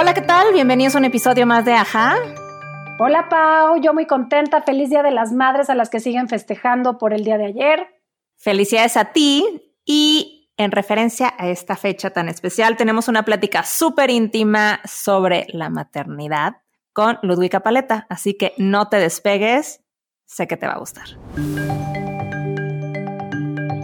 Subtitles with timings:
[0.00, 0.52] Hola, ¿qué tal?
[0.52, 2.14] Bienvenidos a un episodio más de Ajá.
[3.00, 6.98] Hola Pau, yo muy contenta, feliz Día de las Madres a las que siguen festejando
[6.98, 7.88] por el día de ayer.
[8.36, 14.10] Felicidades a ti y en referencia a esta fecha tan especial tenemos una plática súper
[14.10, 16.58] íntima sobre la maternidad
[16.92, 19.82] con Ludwika Paleta, así que no te despegues,
[20.26, 21.08] sé que te va a gustar.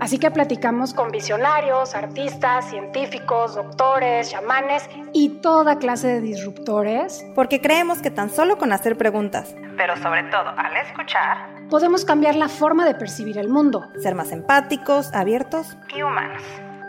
[0.00, 7.24] Así que platicamos con visionarios, artistas, científicos, doctores, chamanes y toda clase de disruptores.
[7.34, 12.34] Porque creemos que tan solo con hacer preguntas, pero sobre todo al escuchar, podemos cambiar
[12.34, 13.88] la forma de percibir el mundo.
[14.02, 16.42] Ser más empáticos, abiertos y humanos.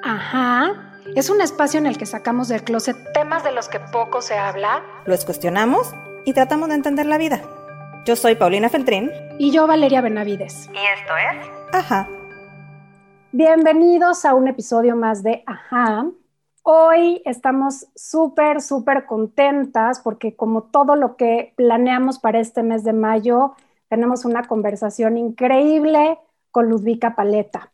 [0.03, 0.92] Ajá.
[1.16, 4.38] Es un espacio en el que sacamos del closet temas de los que poco se
[4.38, 4.81] habla.
[5.06, 5.94] Los cuestionamos
[6.25, 7.42] y tratamos de entender la vida.
[8.06, 9.12] Yo soy Paulina Feltrín.
[9.38, 10.69] Y yo Valeria Benavides.
[10.73, 11.75] Y esto es...
[11.75, 12.08] Ajá.
[13.38, 16.09] Bienvenidos a un episodio más de Ajá.
[16.64, 22.94] Hoy estamos súper, súper contentas porque como todo lo que planeamos para este mes de
[22.94, 23.56] mayo,
[23.89, 26.17] tenemos una conversación increíble
[26.50, 27.73] con Ludvika Paleta.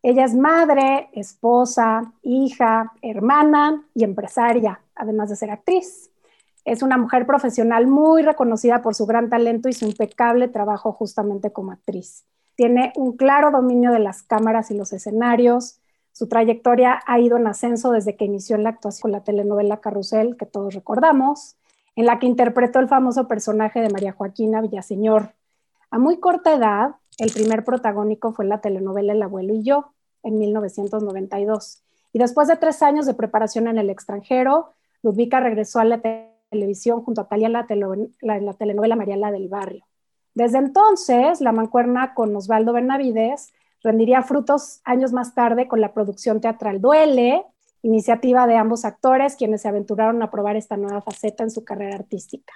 [0.00, 6.12] Ella es madre, esposa, hija, hermana y empresaria, además de ser actriz.
[6.64, 11.50] Es una mujer profesional muy reconocida por su gran talento y su impecable trabajo justamente
[11.50, 12.24] como actriz.
[12.60, 15.80] Tiene un claro dominio de las cámaras y los escenarios.
[16.12, 20.36] Su trayectoria ha ido en ascenso desde que inició la actuación con la telenovela Carrusel,
[20.36, 21.56] que todos recordamos,
[21.96, 25.32] en la que interpretó el famoso personaje de María Joaquina Villaseñor.
[25.90, 30.38] A muy corta edad, el primer protagónico fue la telenovela El abuelo y yo, en
[30.38, 31.82] 1992.
[32.12, 36.02] Y después de tres años de preparación en el extranjero, Ludvika regresó a la
[36.50, 37.54] televisión junto a Talia en
[38.20, 39.86] la, la telenovela Mariela del Barrio.
[40.34, 43.52] Desde entonces, la mancuerna con Osvaldo Benavides
[43.82, 47.44] rendiría frutos años más tarde con la producción teatral Duele,
[47.82, 51.96] iniciativa de ambos actores, quienes se aventuraron a probar esta nueva faceta en su carrera
[51.96, 52.52] artística.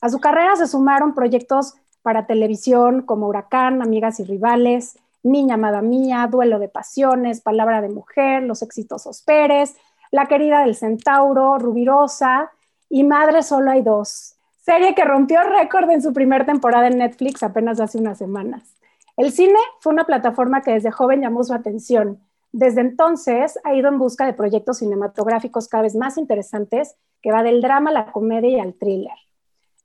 [0.00, 5.82] A su carrera se sumaron proyectos para televisión como Huracán, Amigas y Rivales, Niña Amada
[5.82, 9.76] Mía, Duelo de Pasiones, Palabra de Mujer, Los Exitosos Pérez,
[10.10, 12.50] La Querida del Centauro, Rubirosa
[12.88, 17.42] y Madre Solo hay dos, serie que rompió récord en su primera temporada en Netflix
[17.42, 18.76] apenas hace unas semanas.
[19.16, 22.20] El cine fue una plataforma que desde joven llamó su atención.
[22.52, 27.42] Desde entonces ha ido en busca de proyectos cinematográficos cada vez más interesantes que va
[27.42, 29.16] del drama a la comedia y al thriller.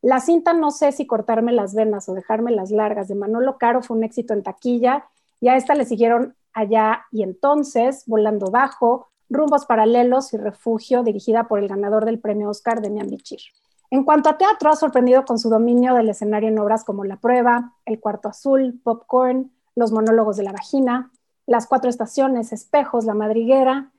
[0.01, 3.81] La cinta No sé si cortarme las venas o dejarme las largas de Manolo Caro
[3.81, 5.05] fue un éxito en taquilla
[5.41, 11.47] y a esta le siguieron allá y entonces Volando Bajo, Rumbos Paralelos y Refugio, dirigida
[11.47, 13.41] por el ganador del premio Oscar, Demian Bichir.
[13.91, 17.17] En cuanto a teatro, ha sorprendido con su dominio del escenario en obras como La
[17.17, 21.11] Prueba, El Cuarto Azul, Popcorn, Los Monólogos de la Vagina,
[21.45, 23.91] Las Cuatro Estaciones, Espejos, La Madriguera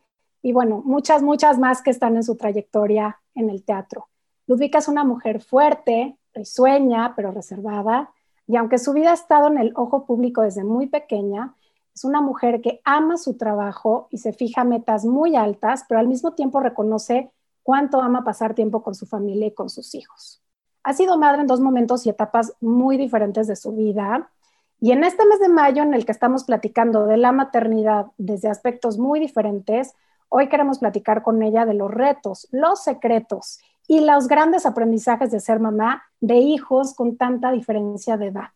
[0.47, 4.08] y bueno, muchas, muchas más que están en su trayectoria en el teatro.
[4.47, 8.12] Ludwika es una mujer fuerte, risueña, pero reservada,
[8.47, 11.56] y aunque su vida ha estado en el ojo público desde muy pequeña,
[11.92, 16.06] es una mujer que ama su trabajo y se fija metas muy altas, pero al
[16.06, 17.32] mismo tiempo reconoce
[17.66, 20.41] cuánto ama pasar tiempo con su familia y con sus hijos.
[20.84, 24.31] Ha sido madre en dos momentos y etapas muy diferentes de su vida.
[24.78, 28.49] Y en este mes de mayo en el que estamos platicando de la maternidad desde
[28.49, 29.94] aspectos muy diferentes,
[30.28, 35.41] hoy queremos platicar con ella de los retos, los secretos y los grandes aprendizajes de
[35.41, 38.50] ser mamá de hijos con tanta diferencia de edad.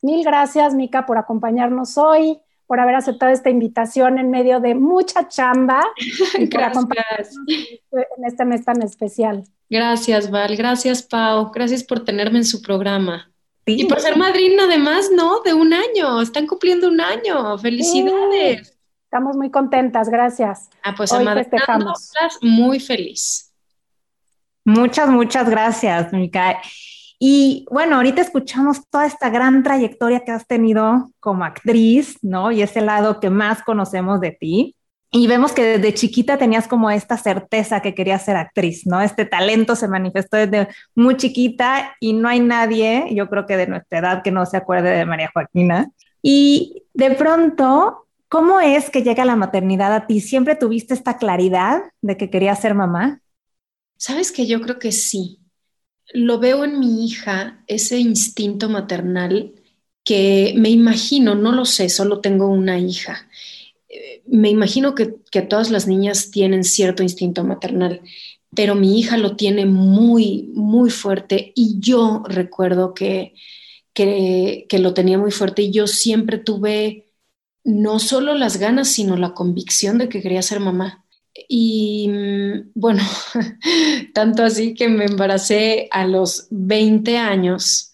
[0.00, 5.26] Mil gracias, Mica, por acompañarnos hoy por haber aceptado esta invitación en medio de mucha
[5.26, 5.82] chamba
[6.38, 9.42] y por acompañarnos en este mes tan especial.
[9.70, 10.54] Gracias, Val.
[10.54, 11.50] Gracias, Pau.
[11.50, 13.32] Gracias por tenerme en su programa.
[13.66, 15.40] Y por ser madrina, además, ¿no?
[15.40, 16.22] De un año.
[16.22, 17.58] Están cumpliendo un año.
[17.58, 18.78] Felicidades.
[19.04, 20.08] Estamos muy contentas.
[20.08, 20.70] Gracias.
[20.82, 22.12] Ah, pues Hoy festejamos.
[22.42, 23.52] muy feliz.
[24.64, 26.60] Muchas, muchas gracias, Mica.
[27.18, 32.52] Y bueno, ahorita escuchamos toda esta gran trayectoria que has tenido como actriz, ¿no?
[32.52, 34.76] Y ese lado que más conocemos de ti.
[35.10, 39.00] Y vemos que desde chiquita tenías como esta certeza que querías ser actriz, ¿no?
[39.00, 43.66] Este talento se manifestó desde muy chiquita y no hay nadie, yo creo que de
[43.66, 45.90] nuestra edad, que no se acuerde de María Joaquina.
[46.22, 50.20] Y de pronto, ¿cómo es que llega la maternidad a ti?
[50.20, 53.22] ¿Siempre tuviste esta claridad de que querías ser mamá?
[53.96, 55.40] Sabes que yo creo que sí
[56.12, 59.52] lo veo en mi hija, ese instinto maternal
[60.04, 63.28] que me imagino, no lo sé, solo tengo una hija.
[63.88, 65.06] Eh, me imagino que,
[65.42, 68.00] todas las niñas tienen cierto instinto maternal,
[68.54, 73.34] pero mi hija lo tiene muy, muy fuerte y yo recuerdo que,
[73.92, 77.06] que, que lo tenía muy fuerte y yo siempre tuve
[77.64, 81.04] no solo las ganas, sino la convicción de que quería ser mamá.
[81.48, 83.02] Y mm, bueno,
[84.14, 87.92] tanto así que me embaracé a los 20 años.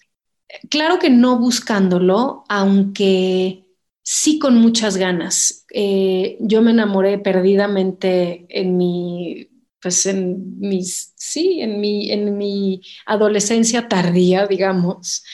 [0.70, 3.64] Claro que no buscándolo, aunque
[4.02, 5.64] sí con muchas ganas.
[5.72, 9.48] Eh, yo me enamoré perdidamente en mi,
[9.82, 15.24] pues en mis, sí, en mi, en mi adolescencia tardía, digamos.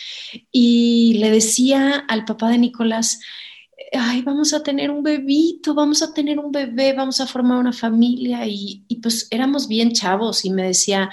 [0.50, 3.20] Y le decía al papá de Nicolás,
[3.92, 7.72] ay, vamos a tener un bebito, vamos a tener un bebé, vamos a formar una
[7.72, 11.10] familia y, pues éramos bien chavos y me decía,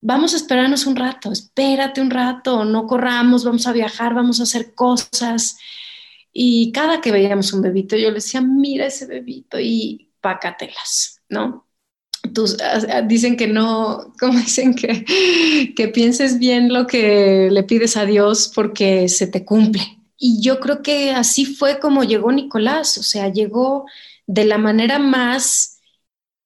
[0.00, 4.44] vamos a esperarnos un rato, espérate un rato, no corramos, vamos a viajar, vamos a
[4.44, 5.58] hacer cosas.
[6.32, 11.66] Y cada que veíamos un bebito, yo le decía, mira ese bebito y pácatelas, ¿no?
[12.34, 12.56] Tus,
[13.06, 15.04] dicen que no, como dicen que,
[15.76, 19.95] que pienses bien lo que le pides a Dios porque se te cumple.
[20.18, 23.86] Y yo creo que así fue como llegó Nicolás, o sea, llegó
[24.26, 25.80] de la manera más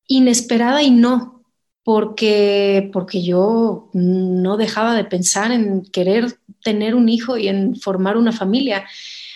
[0.07, 1.45] inesperada y no,
[1.85, 8.17] porque, porque yo no dejaba de pensar en querer tener un hijo y en formar
[8.17, 8.87] una familia,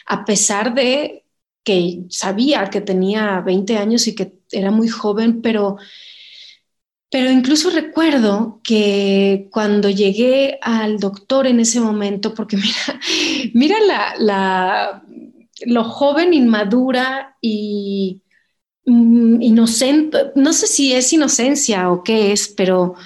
[0.07, 1.25] a pesar de
[1.65, 5.79] que sabía que tenía 20 años y que era muy joven, pero
[7.15, 13.01] pero incluso recuerdo que cuando llegué al doctor en ese momento, porque mira,
[13.55, 13.77] mira
[14.19, 15.01] la,
[15.65, 18.21] lo joven, inmadura y
[18.85, 22.97] mm, inocente, no sé si es inocencia o qué es, pero,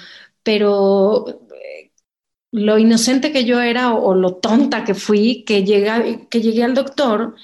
[0.41, 1.91] pero eh,
[2.51, 5.63] lo inocente que yo era o, lo tonta que fui, que,
[6.31, 7.35] que llegué al doctor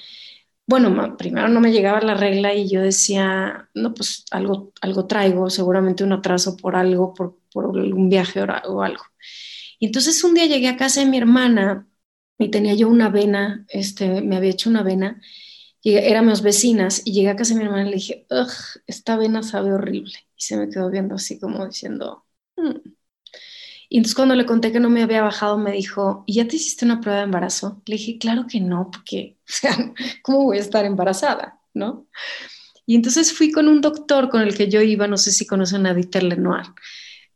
[0.66, 5.48] bueno, primero no me llegaba la regla y yo decía, no, pues algo, algo traigo,
[5.50, 9.02] seguramente un atraso por algo, por, por un viaje o algo.
[9.78, 11.88] Y entonces un día llegué a casa de mi hermana
[12.38, 15.20] y tenía yo una vena, este, me había hecho una vena,
[15.82, 18.26] y éramos vecinas, y llegué a casa de mi hermana y le dije,
[18.86, 20.14] esta vena sabe horrible.
[20.36, 22.26] Y se me quedó viendo así como diciendo,
[22.56, 22.95] mm".
[23.88, 26.56] Y entonces cuando le conté que no me había bajado, me dijo, ¿y ya te
[26.56, 27.82] hiciste una prueba de embarazo?
[27.86, 31.60] Le dije, claro que no, porque, o sea, ¿cómo voy a estar embarazada?
[31.74, 32.06] ¿No?
[32.86, 35.86] Y entonces fui con un doctor con el que yo iba, no sé si conocen
[35.86, 36.66] a Dieter Lenoir.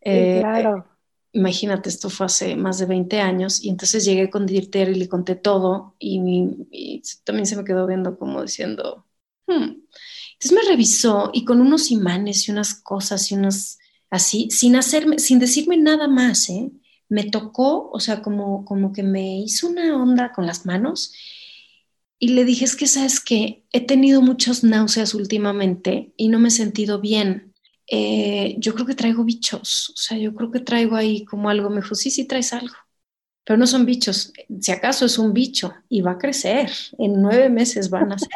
[0.00, 0.87] Eh, claro.
[1.32, 5.08] Imagínate, esto fue hace más de 20 años y entonces llegué con Dieter y le
[5.08, 9.06] conté todo y, también se me quedó viendo como diciendo,
[9.46, 9.53] hmm".
[9.53, 13.79] entonces me revisó y con unos imanes y unas cosas y unas
[14.11, 16.71] así, sin hacerme, sin decirme nada más, ¿eh?
[17.09, 21.12] Me tocó, o sea, como, como que me hizo una onda con las manos
[22.19, 26.49] y le dije, es que sabes que he tenido muchas náuseas últimamente y no me
[26.49, 27.55] he sentido bien.
[27.87, 31.71] Eh, yo creo que traigo bichos, o sea, yo creo que traigo ahí como algo.
[31.71, 32.75] Me dijo, sí, sí, traes algo,
[33.45, 34.33] pero no son bichos.
[34.61, 38.29] Si acaso es un bicho y va a crecer, en nueve meses van a ser.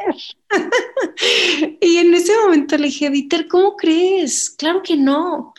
[1.81, 4.51] y en ese momento le dije, Dieter, ¿cómo crees?
[4.51, 5.55] Claro que no.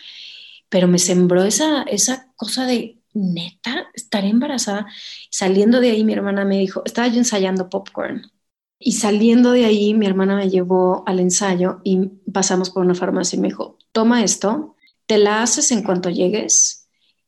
[0.70, 4.88] Pero me sembró esa, esa cosa de, neta, estaré embarazada.
[5.30, 8.32] Saliendo de ahí, mi hermana me dijo, estaba yo ensayando popcorn.
[8.78, 13.38] Y saliendo de ahí, mi hermana me llevó al ensayo y pasamos por una farmacia
[13.38, 14.75] y me dijo, toma esto,
[15.06, 16.85] te la haces en cuanto llegues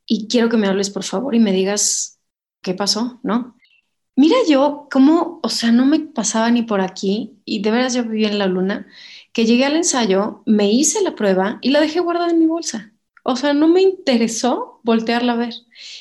[0.08, 2.18] y quiero que me hables, por favor, y me digas
[2.62, 3.54] qué pasó, ¿no?
[4.16, 8.02] Mira yo cómo, o sea, no me pasaba ni por aquí y de veras yo
[8.02, 8.88] vivía en la luna,
[9.32, 12.92] que llegué al ensayo, me hice la prueba y la dejé guardada en mi bolsa.
[13.22, 15.54] O sea, no me interesó voltearla a ver.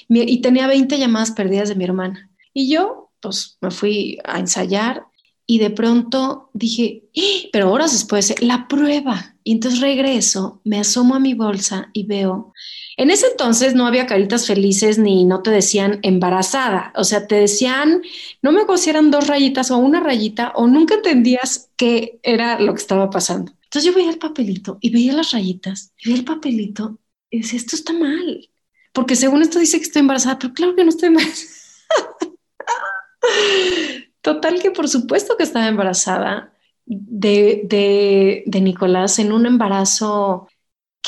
[0.08, 2.32] Y tenía 20 llamadas perdidas de mi hermana.
[2.54, 5.06] Y yo, pues, me fui a ensayar
[5.46, 7.50] y de pronto dije, ¡Eh!
[7.52, 9.36] pero horas después, la prueba.
[9.44, 12.54] Y entonces regreso, me asomo a mi bolsa y veo
[12.98, 17.36] en ese entonces no había caritas felices ni no te decían embarazada, o sea, te
[17.36, 18.01] decían,
[18.42, 22.82] no me cosieran dos rayitas o una rayita o nunca entendías qué era lo que
[22.82, 23.51] estaba pasando.
[23.63, 26.98] Entonces yo veía el papelito y veía las rayitas y veía el papelito
[27.30, 28.50] y decía, esto está mal,
[28.94, 31.51] porque según esto dice que estoy embarazada, pero claro que no estoy embarazada.
[34.22, 36.51] Total que por supuesto que estaba embarazada
[36.86, 40.48] de, de, de Nicolás en un embarazo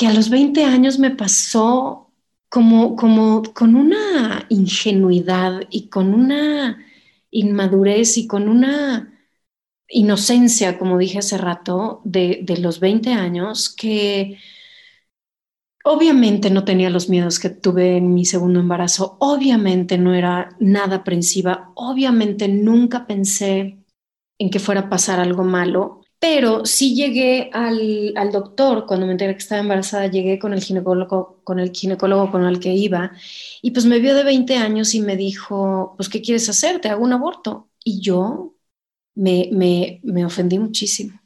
[0.00, 2.10] que a los 20 años me pasó
[2.48, 6.82] como, como con una ingenuidad y con una
[7.30, 9.12] inmadurez y con una
[9.88, 14.38] inocencia, como dije hace rato, de, los 20 años, que
[15.84, 20.96] Obviamente no tenía los miedos que tuve en mi segundo embarazo, obviamente no era nada
[20.96, 23.78] aprensiva, obviamente nunca pensé
[24.38, 29.12] en que fuera a pasar algo malo, pero sí llegué al, al, doctor cuando me
[29.12, 33.12] enteré que estaba embarazada, llegué con el ginecólogo, con el ginecólogo con el que iba,
[33.62, 36.80] y pues me vio de 20 años y me dijo, pues, ¿qué quieres hacer?
[36.80, 37.70] Te hago un aborto.
[37.82, 38.54] Y yo
[39.14, 41.20] me, me, me ofendí muchísimo.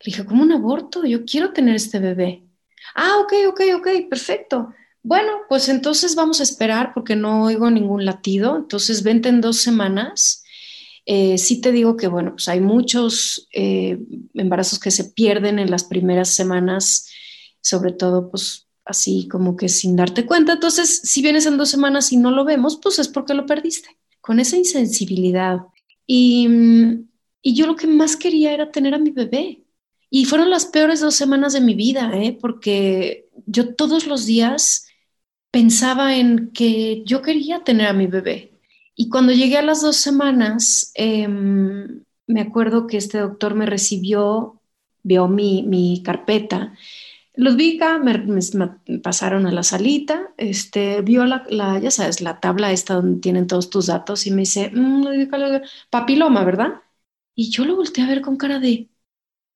[0.00, 1.04] Le dije, ¿cómo un aborto?
[1.06, 2.46] Yo quiero tener este bebé.
[2.94, 4.74] Ah, ok, ok, ok, perfecto.
[5.02, 8.56] Bueno, pues entonces vamos a esperar porque no oigo ningún latido.
[8.56, 10.44] Entonces vente en dos semanas.
[11.04, 13.98] Eh, sí te digo que, bueno, pues hay muchos eh,
[14.34, 17.10] embarazos que se pierden en las primeras semanas,
[17.60, 20.54] sobre todo, pues así como que sin darte cuenta.
[20.54, 23.88] Entonces, si vienes en dos semanas y no lo vemos, pues es porque lo perdiste,
[24.20, 25.60] con esa insensibilidad.
[26.06, 26.48] Y,
[27.42, 29.64] y yo lo que más quería era tener a mi bebé.
[30.10, 32.36] Y fueron las peores dos semanas de mi vida, ¿eh?
[32.38, 34.86] porque yo todos los días
[35.50, 38.51] pensaba en que yo quería tener a mi bebé.
[38.94, 44.60] Y cuando llegué a las dos semanas, em, me acuerdo que este doctor me recibió,
[45.02, 46.74] vio mi, mi carpeta.
[47.34, 51.46] Ludvika me, me, pasaron a la salita, este, vio la,
[51.80, 55.06] ya sabes, la tabla donde tienen todos tus datos y me dice, mmm,
[55.90, 56.82] papiloma, ¿verdad?
[57.34, 58.90] Y yo lo volteé a ver con cara de,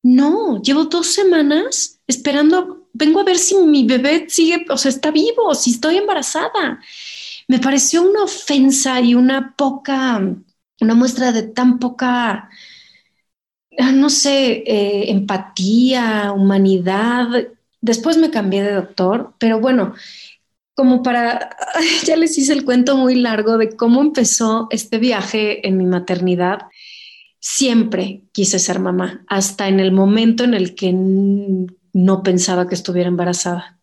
[0.02, 5.11] no, llevo dos semanas esperando, vengo a ver si mi bebé sigue, o sea, está
[5.11, 6.81] vivo, si estoy embarazada.
[7.49, 10.21] Me pareció una ofensa y una poca,
[10.81, 12.50] una muestra de tan poca,
[13.79, 17.29] ah, no sé, eh, empatía, humanidad.
[17.81, 19.95] Después me cambié de doctor, pero bueno,
[20.75, 21.57] como para,
[22.05, 26.67] ya les hice el cuento muy largo de cómo empezó este viaje en mi maternidad
[27.49, 33.09] siempre quise ser mamá, hasta en el momento en el que no pensaba que estuviera
[33.09, 33.79] embarazada.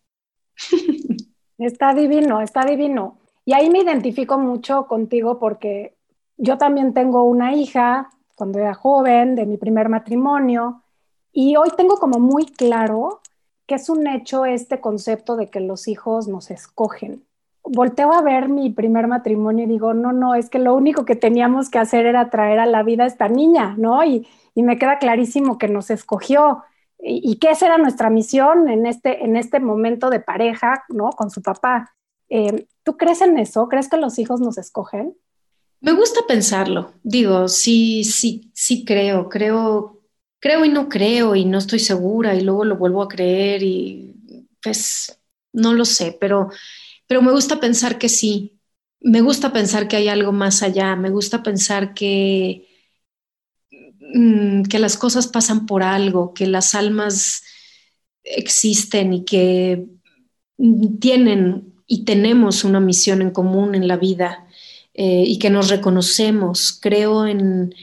[1.58, 3.16] Está divino, está divino.
[3.44, 5.96] Y ahí me identifico mucho contigo porque
[6.36, 10.82] yo también tengo una hija cuando era joven, de mi primer matrimonio,
[11.32, 13.20] y hoy tengo como muy claro
[13.66, 17.24] que es un hecho este concepto de que los hijos nos escogen
[17.64, 21.16] volteo a ver mi primer matrimonio y digo, no, no, es que lo único que
[21.16, 24.04] teníamos que hacer era traer a la vida a esta niña, ¿no?
[24.04, 26.62] Y, me queda clarísimo que nos escogió
[27.00, 31.10] y, que esa era nuestra misión en este, en este momento de pareja, ¿no?
[31.10, 31.92] Con su papá.
[32.28, 33.68] Eh, ¿Tú crees en eso?
[33.68, 35.16] ¿Crees que los hijos nos escogen?
[35.80, 36.92] Me gusta pensarlo.
[37.02, 40.00] Digo, sí, sí, sí creo, creo,
[40.38, 44.14] creo y no creo y no estoy segura y luego lo vuelvo a creer y
[44.62, 45.18] pues
[45.52, 46.48] no lo sé, pero
[47.06, 48.60] pero me gusta pensar que sí,
[49.00, 52.66] me gusta pensar que hay algo más allá, me gusta pensar que,
[54.00, 57.42] mm, que las cosas pasan por algo, que las almas
[58.22, 59.86] existen y que
[61.00, 64.46] tienen y tenemos una misión en común en la vida
[64.94, 66.78] eh, y que nos reconocemos.
[66.80, 67.74] Creo en,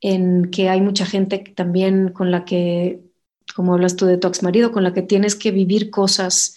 [0.00, 3.00] en que hay mucha gente también con la que,
[3.54, 6.56] como hablas tú de tu ex marido, con la que tienes que vivir cosas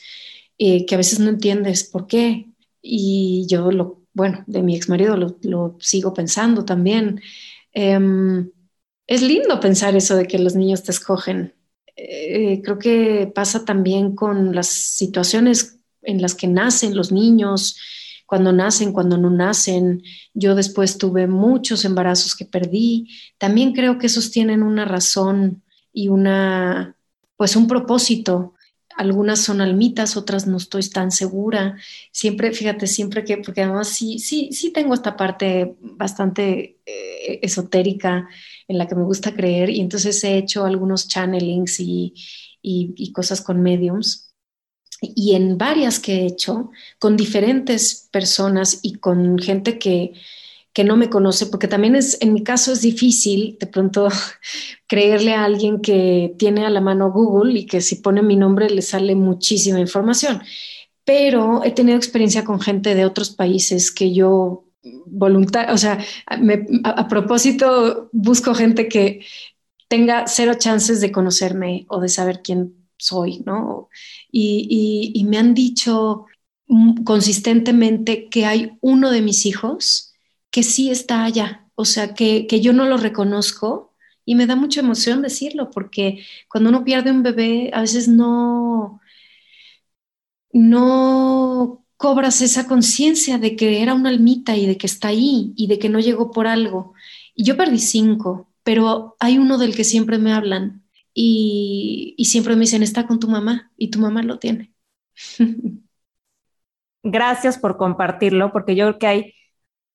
[0.57, 2.47] eh, que a veces no entiendes por qué.
[2.81, 7.21] Y yo, lo, bueno, de mi ex marido lo, sigo pensando también.
[7.73, 8.51] Em,
[9.07, 11.55] es lindo pensar eso de que los niños te escogen.
[11.95, 15.78] Eh, creo que pasa también con las situaciones
[16.09, 17.77] en las que nacen los niños,
[18.25, 20.03] cuando nacen, cuando no nacen.
[20.33, 23.09] Yo después tuve muchos embarazos que perdí.
[23.37, 25.63] También creo que esos tienen una razón
[25.93, 26.95] y una,
[27.37, 28.53] pues un propósito
[28.99, 31.77] algunas son almitas, otras no estoy tan segura.
[32.11, 38.27] Siempre, fíjate, siempre que, porque además sí, sí, sí tengo esta parte bastante eh, esotérica
[38.67, 42.13] en la que me gusta creer y entonces he hecho algunos channelings y,
[42.61, 44.28] y cosas con mediums.
[45.01, 50.13] Y en varias que he hecho, con diferentes personas y con gente que,
[50.73, 54.09] que no me conoce, porque también es, en mi caso es difícil de pronto
[54.87, 58.69] creerle a alguien que tiene a la mano Google y que si pone mi nombre
[58.69, 60.41] le sale muchísima información.
[61.05, 64.65] Pero he tenido experiencia con gente de otros países que yo
[65.05, 69.25] voluntario, o sea, a, propósito busco gente que
[69.87, 73.89] tenga cero chances de conocerme o de saber quién soy, ¿no?
[74.31, 76.25] Y, me han dicho
[77.03, 80.13] consistentemente que hay uno de mis hijos
[80.51, 84.81] que sí está allá, o sea, que, yo no lo reconozco y me da mucha
[84.81, 88.99] emoción decirlo, porque cuando uno pierde un bebé, a veces no,
[90.51, 95.67] no cobras esa conciencia de que era una almita y de que está ahí y
[95.67, 96.93] de que no llegó por algo.
[97.35, 102.55] Y yo perdí cinco, pero hay uno del que siempre me hablan y, y siempre
[102.55, 104.73] me dicen, está con tu mamá y tu mamá lo tiene.
[107.03, 109.33] Gracias por compartirlo, porque yo creo que hay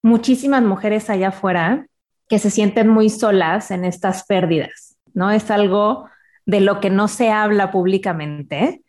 [0.02, 1.86] muchísimas mujeres allá afuera
[2.28, 5.30] que se sienten muy solas en estas pérdidas, ¿no?
[5.30, 6.08] Es algo
[6.46, 8.82] de lo que no se habla públicamente,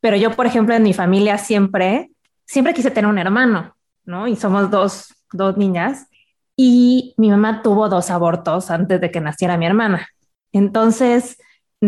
[0.00, 2.10] pero yo, por ejemplo, en mi familia siempre,
[2.44, 4.28] siempre quise tener un hermano, ¿no?
[4.28, 6.06] Y somos dos, dos niñas,
[6.56, 10.08] y mi mamá tuvo dos abortos antes de que naciera mi hermana.
[10.52, 11.38] Entonces,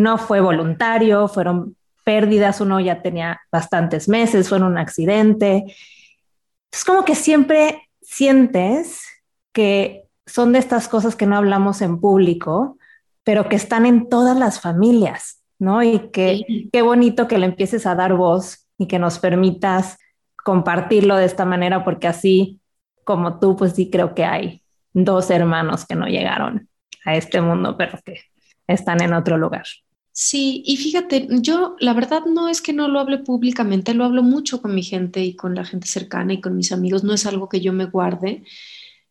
[0.02, 5.64] no fue voluntario, fueron pérdidas, uno ya tenía bastantes meses, fue en un accidente.
[6.72, 9.02] Es como que siempre sientes
[9.52, 12.78] que son de estas cosas que no hablamos en público,
[13.24, 15.82] pero que están en todas las familias, ¿no?
[15.82, 19.98] Y que qué bonito que le empieces a dar voz y que nos permitas
[20.44, 22.60] compartirlo de esta manera, porque así
[23.04, 24.62] como tú, pues sí creo que hay
[24.92, 26.68] dos hermanos que no llegaron
[27.04, 28.20] a este mundo, pero que
[28.66, 29.64] están en otro lugar.
[30.20, 34.24] Sí, y fíjate, yo la verdad no es que no lo hable públicamente, lo hablo
[34.24, 37.24] mucho con mi gente y con la gente cercana y con mis amigos, no es
[37.24, 38.42] algo que yo me guarde.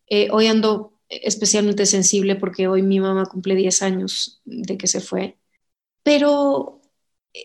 [0.10, 5.02] Eh, hoy ando especialmente sensible porque hoy mi mamá cumple 10 años de que se
[5.02, 5.38] fue,
[6.04, 6.82] pero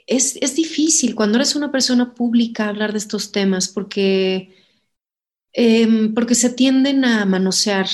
[0.06, 4.54] es, es difícil cuando eres una persona pública hablar de estos temas porque,
[5.52, 7.88] em, porque se tienden a manosear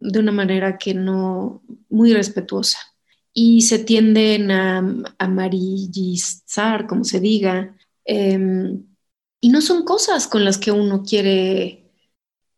[0.00, 2.78] de una manera que no, muy respetuosa
[3.34, 4.78] y se tienden a
[5.18, 8.84] amarillizar, como se diga, em,
[9.40, 11.90] y no son cosas con las que uno quiere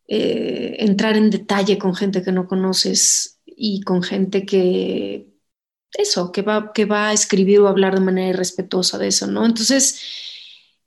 [0.09, 5.35] eh, entrar en detalle con gente que no conoces y con gente que,
[5.95, 9.47] eso, que va, que va a escribir o hablar de manera irrespetuosa de eso, ¿no?
[9.47, 10.01] Entonces,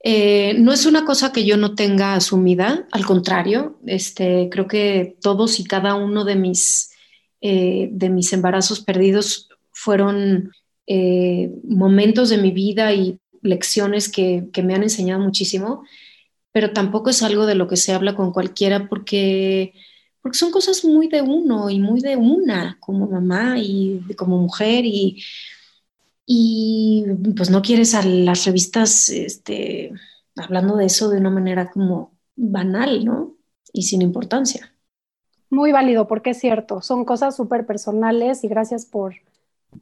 [0.04, 5.18] eh, no es una cosa que yo no tenga asumida, al contrario, este, creo que
[5.22, 6.92] todos y cada uno de mis,
[7.42, 10.52] eh, de mis embarazos perdidos fueron
[10.88, 15.84] eh, momentos de mi vida y lecciones que, me han enseñado muchísimo,
[16.52, 19.74] pero tampoco es algo de lo que se habla con cualquiera porque,
[20.22, 24.86] porque son cosas muy de uno y muy de una como mamá y como mujer
[24.86, 25.24] y,
[26.26, 29.92] y pues no quieres a las revistas este,
[30.36, 33.36] hablando de eso de una manera como banal, ¿no?
[33.74, 34.72] Y sin importancia.
[35.50, 39.16] Muy válido, porque es cierto, son cosas súper personales y gracias por,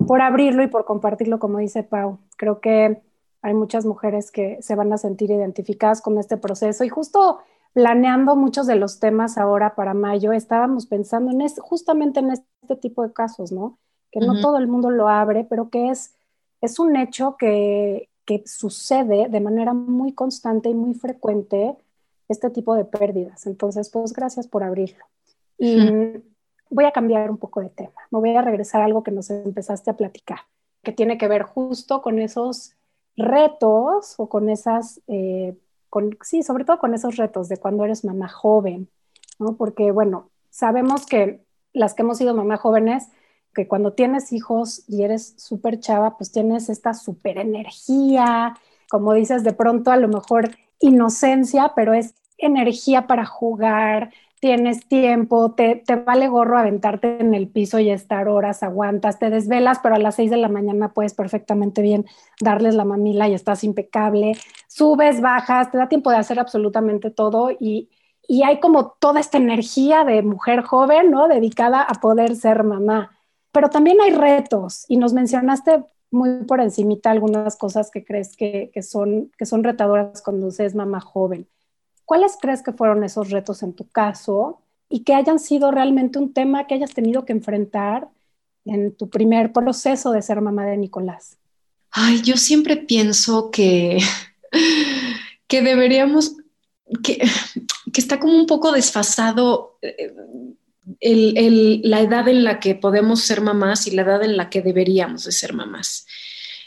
[0.08, 2.20] por abrirlo y por compartirlo, como dice Pau.
[2.38, 3.02] Creo que
[3.42, 7.40] hay muchas mujeres que se van a sentir identificadas con este proceso y justo
[7.74, 13.04] planeando muchos de los temas ahora para mayo, estábamos pensando en justamente en este tipo
[13.04, 13.78] de casos, ¿no?
[14.12, 16.16] Que no todo el mundo lo abre, pero que es,
[16.62, 21.76] es un hecho que, que sucede de manera muy constante y muy frecuente
[22.30, 23.46] este tipo de pérdidas.
[23.46, 25.06] Entonces, pues gracias por abrirlo.
[25.58, 26.24] Y
[26.70, 28.02] voy a cambiar un poco de tema.
[28.12, 30.40] Me voy a regresar a algo que nos empezaste a platicar,
[30.84, 32.76] que tiene que ver justo con esos
[33.16, 35.56] retos o con esas, eh,
[35.90, 38.90] con, sí, sobre todo con esos retos de cuando eres mamá joven,
[39.40, 39.56] ¿no?
[39.56, 41.42] Porque, bueno, sabemos que
[41.74, 43.10] las que hemos sido mamá jóvenes,
[43.54, 48.56] que cuando tienes hijos y eres súper chava, pues tienes esta súper energía,
[48.90, 54.12] como dices, de pronto a lo mejor inocencia, pero es energía para jugar,
[54.46, 59.80] tienes tiempo, te, vale gorro aventarte en el piso y estar horas, aguantas, te desvelas,
[59.82, 62.06] pero a las seis de la mañana puedes perfectamente bien
[62.40, 64.34] darles la mamila y estás impecable,
[64.68, 67.90] subes, bajas, te da tiempo de hacer absolutamente todo y,
[68.28, 71.28] y hay como toda esta energía de mujer joven, ¿no?
[71.28, 73.18] Dedicada a poder ser mamá.
[73.52, 78.70] Pero también hay retos y nos mencionaste muy por encimita algunas cosas que crees que,
[78.72, 81.48] que son, que son retadoras cuando se es mamá joven.
[82.06, 86.34] ¿Cuáles crees que fueron esos retos en tu caso y que hayan sido realmente un
[86.34, 88.08] tema que hayas tenido que enfrentar
[88.66, 91.38] en tu primer proceso de ser mamá de Nicolás?
[91.92, 94.00] Ay, yo siempre pienso que,
[95.48, 96.36] que deberíamos,
[97.04, 97.24] que,
[97.92, 100.14] que está como un poco desfasado eh,
[101.02, 105.26] la edad en la que podemos ser mamás y la edad en la que deberíamos
[105.26, 106.06] de ser mamás.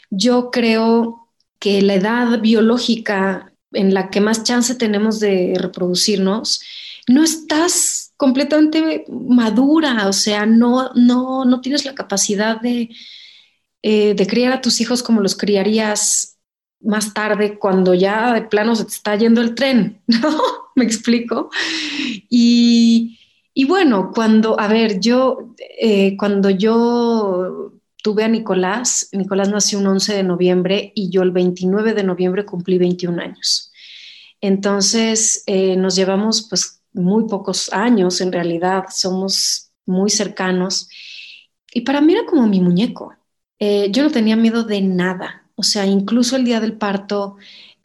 [0.09, 6.61] Yo creo que la edad biológica en la que más chance tenemos de reproducirnos,
[7.07, 12.89] no estás completamente madura, o sea, no, no, no tienes la capacidad de,
[13.81, 16.37] eh, de criar a tus hijos como los criarías
[16.81, 20.37] más tarde cuando ya de plano se te está yendo el tren, ¿no?
[20.75, 21.49] Me explico.
[22.29, 23.17] Y,
[23.67, 27.58] bueno, cuando, a ver, yo, eh, cuando yo
[28.03, 29.09] tuve a Nicolás.
[29.11, 33.71] Nicolás nació un 11 de noviembre y yo el 29 de noviembre cumplí 21 años.
[34.41, 40.89] Entonces, eh, nos llevamos pues muy pocos años, en realidad somos muy cercanos.
[41.73, 43.13] Y para mí era como mi muñeco.
[43.59, 45.49] Eh, yo no tenía miedo de nada.
[45.55, 47.35] O sea, incluso el día del parto,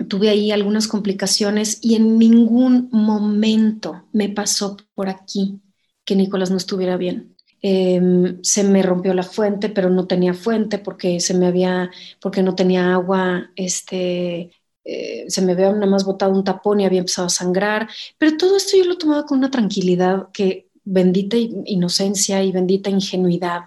[0.08, 5.60] tuve ahí algunas complicaciones y en ningún momento me pasó por aquí
[6.04, 7.33] que Nicolás no estuviera bien.
[7.66, 12.42] Em, se me rompió la fuente, pero no tenía fuente porque se me había, porque
[12.42, 14.50] no tenía agua, este,
[14.84, 17.88] eh, se me había nada más botado un tapón y había empezado a sangrar.
[18.18, 23.62] Pero todo esto yo lo tomaba con una tranquilidad que bendita inocencia y bendita ingenuidad.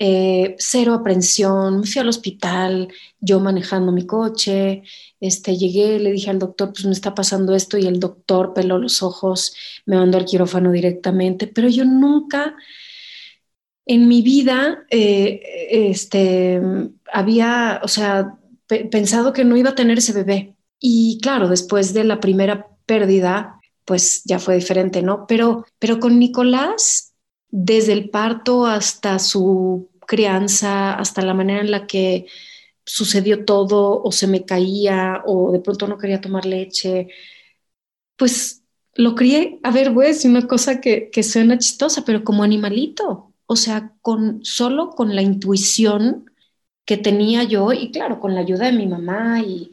[0.00, 2.88] Eh, cero aprensión, me fui al hospital,
[3.20, 4.82] yo manejando mi coche,
[5.20, 8.78] este, llegué, le dije al doctor, pues me está pasando esto y el doctor peló
[8.78, 9.54] los ojos,
[9.86, 12.56] me mandó al quirófano directamente, pero yo nunca
[13.86, 15.40] en mi vida eh,
[15.90, 16.60] este,
[17.12, 18.38] había, o sea,
[18.90, 20.56] pensado que no iba a tener ese bebé.
[20.80, 25.26] Y claro, después de la primera pérdida, pues ya fue diferente, ¿no?
[25.26, 27.14] Pero, pero con Nicolás,
[27.50, 32.26] desde el parto hasta su crianza, hasta la manera en la que
[32.84, 37.08] sucedió todo o se me caía o de pronto no quería tomar leche,
[38.16, 38.62] pues
[38.94, 43.33] lo crié, a ver, a decir una cosa que, que suena chistosa, pero como animalito,
[43.46, 46.30] o sea, con, solo con la intuición
[46.84, 49.72] que tenía yo y claro, con la ayuda de mi mamá y,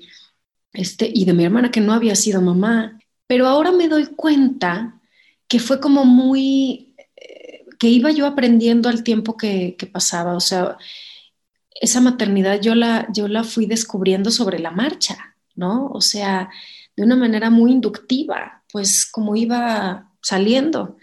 [0.73, 4.99] este, y de mi hermana que no había sido mamá, pero ahora me doy cuenta
[5.47, 10.39] que fue como muy, eh, que iba yo aprendiendo al tiempo que, que pasaba, o
[10.39, 10.77] sea,
[11.81, 15.88] esa maternidad yo la, yo la fui descubriendo sobre la marcha, ¿no?
[15.88, 16.49] O sea,
[16.95, 20.97] de una manera muy inductiva, pues como iba saliendo.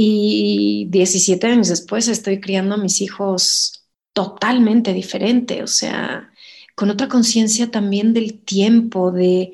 [0.00, 6.30] Y 17 años después estoy criando a mis hijos totalmente diferente, o sea,
[6.76, 9.50] con otra conciencia también del tiempo, de,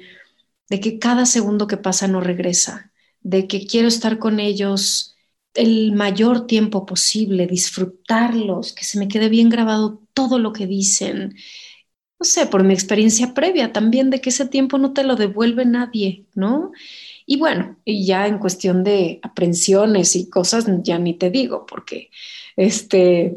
[0.68, 5.16] de que cada segundo que pasa no regresa, de que quiero estar con ellos
[5.54, 11.36] el mayor tiempo posible, disfrutarlos, que se me quede bien grabado todo lo que dicen.
[12.20, 15.64] No sé, por mi experiencia previa también de que ese tiempo no te lo devuelve
[15.64, 16.72] nadie, ¿no?
[17.26, 22.10] Y bueno, y ya en cuestión de aprensiones y cosas, ya ni te digo, porque
[22.56, 23.34] este,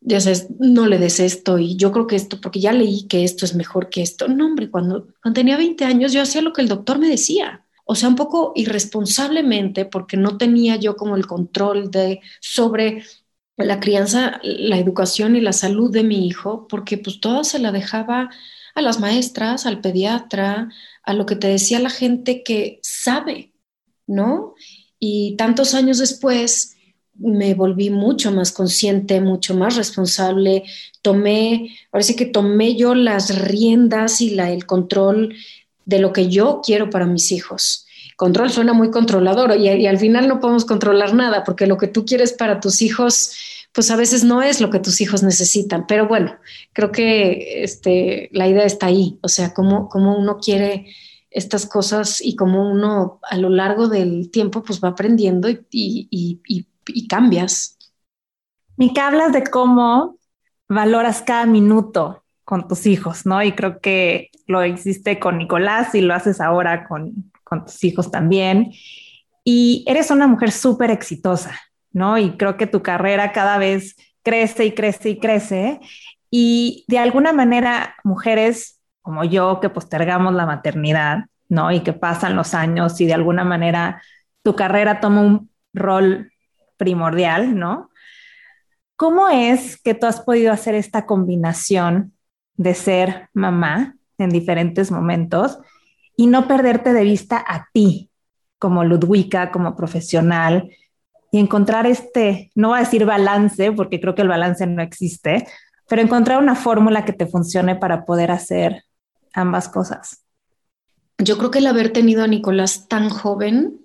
[0.00, 3.24] ya sabes, no le des esto y yo creo que esto, porque ya leí que
[3.24, 4.28] esto es mejor que esto.
[4.28, 7.64] No, hombre, cuando, cuando tenía 20 años yo hacía lo que el doctor me decía
[7.84, 13.04] o sea, un poco irresponsablemente, porque no tenía yo como el control de sobre
[13.56, 17.72] la crianza, la educación y la salud de mi hijo, porque pues toda se la
[17.72, 18.30] dejaba
[18.74, 20.70] a las maestras, al pediatra,
[21.02, 23.52] a lo que te decía la gente que sabe,
[24.06, 24.54] ¿no?
[24.98, 26.76] Y tantos años después
[27.14, 30.64] me volví mucho más consciente, mucho más responsable,
[31.02, 35.34] tomé, ahora que tomé yo las riendas y la, el control
[35.84, 37.86] de lo que yo quiero para mis hijos.
[38.16, 42.04] Control suena muy controlador y, al final no podemos controlar nada porque lo que tú
[42.04, 43.32] quieres para tus hijos,
[43.72, 45.86] pues a veces no es lo que tus hijos necesitan.
[45.86, 46.36] Pero bueno,
[46.72, 50.86] creo que este, la idea está ahí, o sea, cómo, cómo uno quiere
[51.30, 56.40] estas cosas y cómo uno a lo largo del tiempo pues va aprendiendo y, y,
[56.46, 57.78] y, y cambias.
[58.76, 60.18] Mica, hablas de cómo
[60.68, 63.42] valoras cada minuto con tus hijos, ¿no?
[63.42, 68.10] Y creo que lo hiciste con Nicolás y lo haces ahora con, con tus hijos
[68.10, 68.72] también.
[69.44, 71.58] Y eres una mujer súper exitosa,
[71.92, 72.18] ¿no?
[72.18, 75.80] Y creo que tu carrera cada vez crece y crece y crece.
[76.30, 81.72] Y de alguna manera, mujeres como yo que postergamos la maternidad, ¿no?
[81.72, 84.00] Y que pasan los años y de alguna manera
[84.42, 86.32] tu carrera toma un rol
[86.76, 87.90] primordial, ¿no?
[88.96, 92.12] ¿Cómo es que tú has podido hacer esta combinación
[92.56, 95.58] de ser mamá en diferentes momentos
[96.16, 98.10] y no perderte de vista a ti
[98.58, 100.70] como Ludwika, como profesional
[101.32, 105.46] y encontrar este, no voy a decir balance, porque creo que el balance no existe,
[105.88, 108.84] pero encontrar una fórmula que te funcione para poder hacer
[109.32, 110.24] ambas cosas.
[111.16, 113.80] Yo creo que el haber tenido a Nicolás tan joven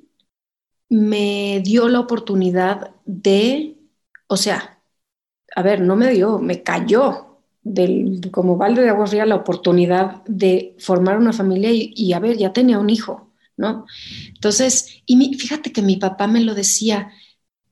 [0.90, 3.78] me dio la oportunidad de,
[4.28, 4.82] o sea,
[5.56, 10.22] a ver, no me dio, me cayó del, como balde de agua fría la oportunidad
[10.26, 13.86] de formar una familia y, a ver, ya tenía un hijo, ¿no?
[14.34, 17.12] Entonces, y fíjate que mi papá me lo decía,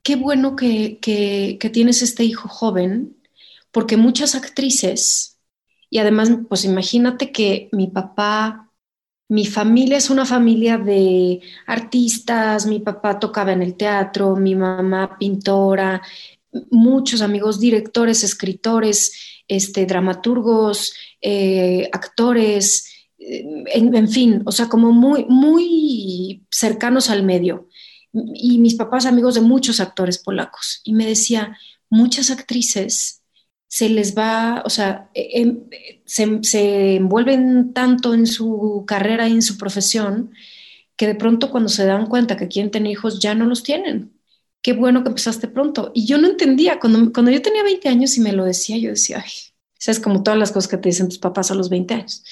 [0.05, 3.17] qué bueno que, que, tienes este hijo joven,
[3.71, 5.39] porque muchas actrices,
[5.89, 8.71] y además, pues imagínate que mi papá,
[9.27, 15.17] mi familia es una familia de artistas, mi papá tocaba en el teatro, mi mamá
[15.17, 16.03] pintora,
[16.69, 19.11] muchos amigos directores, escritores,
[19.47, 27.69] este, dramaturgos, eh, actores, eh, en, fin, o sea, como muy, muy cercanos al medio.
[28.33, 30.81] Y mis papás amigos de muchos actores polacos.
[30.83, 31.57] Y me decía,
[31.89, 33.23] muchas actrices
[33.67, 35.63] se les va, o sea, e, em,
[36.05, 40.31] se, se, envuelven tanto en su carrera y en su profesión
[40.95, 44.13] que de pronto cuando se dan cuenta que quieren tener hijos ya no los tienen.
[44.61, 45.91] Qué bueno que empezaste pronto.
[45.93, 48.89] Y yo no entendía, cuando, cuando yo tenía 20 años y me lo decía, yo
[48.91, 49.31] decía, ay,
[49.91, 52.23] es como todas las cosas que te dicen tus papás a los 20 años.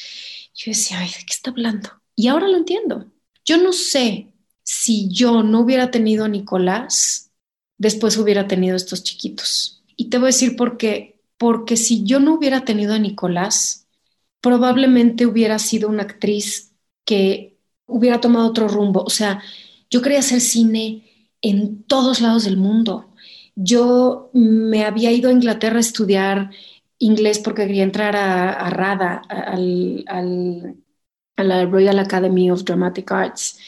[0.56, 1.90] Yo decía, ay, ¿de qué está hablando?
[2.16, 3.06] Y ahora lo entiendo.
[3.46, 4.33] Yo no sé
[4.64, 7.32] si yo no hubiera tenido a Nicolás,
[7.78, 9.84] después hubiera tenido estos chiquitos.
[9.96, 11.20] Y te voy a decir por qué.
[11.38, 13.88] Porque si yo no hubiera tenido a Nicolás,
[14.42, 16.74] probablemente hubiera sido una actriz
[17.06, 19.04] que hubiera tomado otro rumbo.
[19.04, 19.42] O sea,
[19.90, 21.04] yo quería hacer cine
[21.42, 23.14] en todos lados del mundo.
[23.56, 26.52] Yo me había ido a Inglaterra a estudiar
[26.98, 29.58] inglés porque quería entrar a, RADA, a
[31.44, 33.60] la Royal Academy of Dramatic Arts.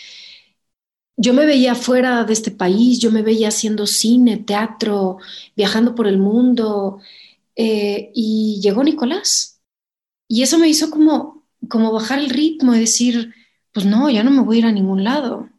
[1.17, 5.17] Yo me veía fuera de este país, yo me veía haciendo cine, teatro,
[5.55, 6.99] viajando por el mundo,
[7.55, 9.61] eh, y llegó Nicolás.
[10.27, 13.33] Y eso me hizo como, como bajar el ritmo y decir,
[13.73, 15.49] pues no, ya no me voy a ir a ningún lado.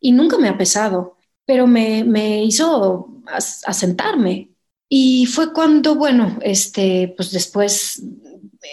[0.00, 3.22] Y nunca me ha pesado, pero me, me hizo
[3.66, 4.50] asentarme
[4.88, 8.02] y fue cuando, bueno, este, pues después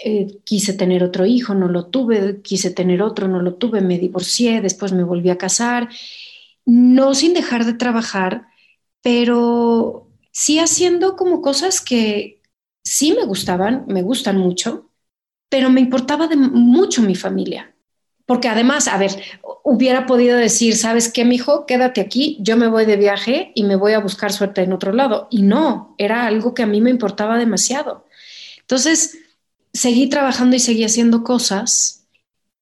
[0.04, 3.98] eh, quise tener otro hijo, no lo tuve, quise tener otro, no lo tuve, me
[3.98, 5.88] divorcié, después me volví a casar,
[6.66, 8.46] no sin dejar de trabajar,
[9.02, 12.42] pero sí haciendo como cosas que
[12.84, 14.90] sí me gustaban, me gustan mucho,
[15.48, 17.74] pero me importaba de mucho mi familia.
[18.26, 19.12] Porque además, a ver,
[19.64, 21.64] hubiera podido decir, ¿sabes qué, mijo?
[21.64, 24.92] Quédate aquí, yo me voy de viaje y me voy a buscar suerte en otro
[24.92, 25.28] lado.
[25.30, 28.04] Y no, era algo que a mí me importaba demasiado.
[28.60, 29.18] Entonces,
[29.72, 32.06] seguí trabajando y seguí haciendo cosas.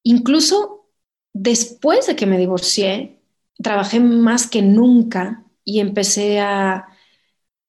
[0.03, 0.89] Incluso
[1.33, 3.21] después de que me divorcié,
[3.63, 6.89] trabajé más que nunca y empecé a,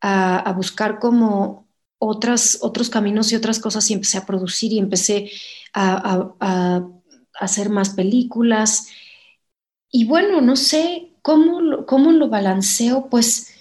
[0.01, 5.31] a, buscar como otras, otros caminos y otras cosas y empecé a producir y empecé
[5.73, 6.87] a, a
[7.39, 8.87] hacer más películas.
[9.91, 13.56] Y bueno, no sé cómo cómo lo balanceo, pues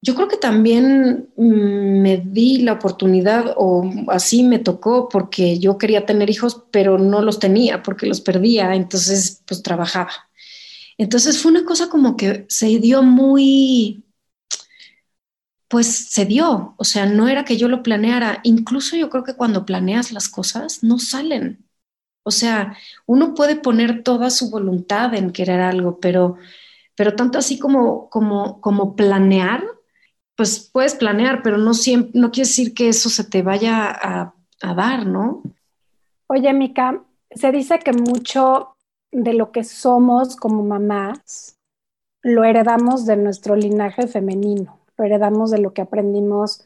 [0.00, 5.78] yo creo que también mm, me di la oportunidad o así me tocó porque yo
[5.78, 10.12] quería tener hijos, pero no los tenía porque los perdía, entonces pues trabajaba.
[10.98, 14.04] Entonces fue una cosa como que se dio muy,
[15.68, 19.34] pues se dio, o sea, no era que yo lo planeara, incluso yo creo que
[19.36, 21.64] cuando planeas las cosas no salen.
[22.24, 26.36] O sea, uno puede poner toda su voluntad en querer algo, pero,
[26.96, 29.64] pero tanto así como, como, como planear,
[30.38, 34.34] pues puedes planear, pero no, siempre, no quiere decir que eso se te vaya a,
[34.72, 35.42] dar, ¿no?
[36.28, 38.76] Oye, Mica, se dice que mucho
[39.10, 41.58] de lo que somos como mamás
[42.22, 46.64] lo heredamos de nuestro linaje femenino, lo heredamos de lo que aprendimos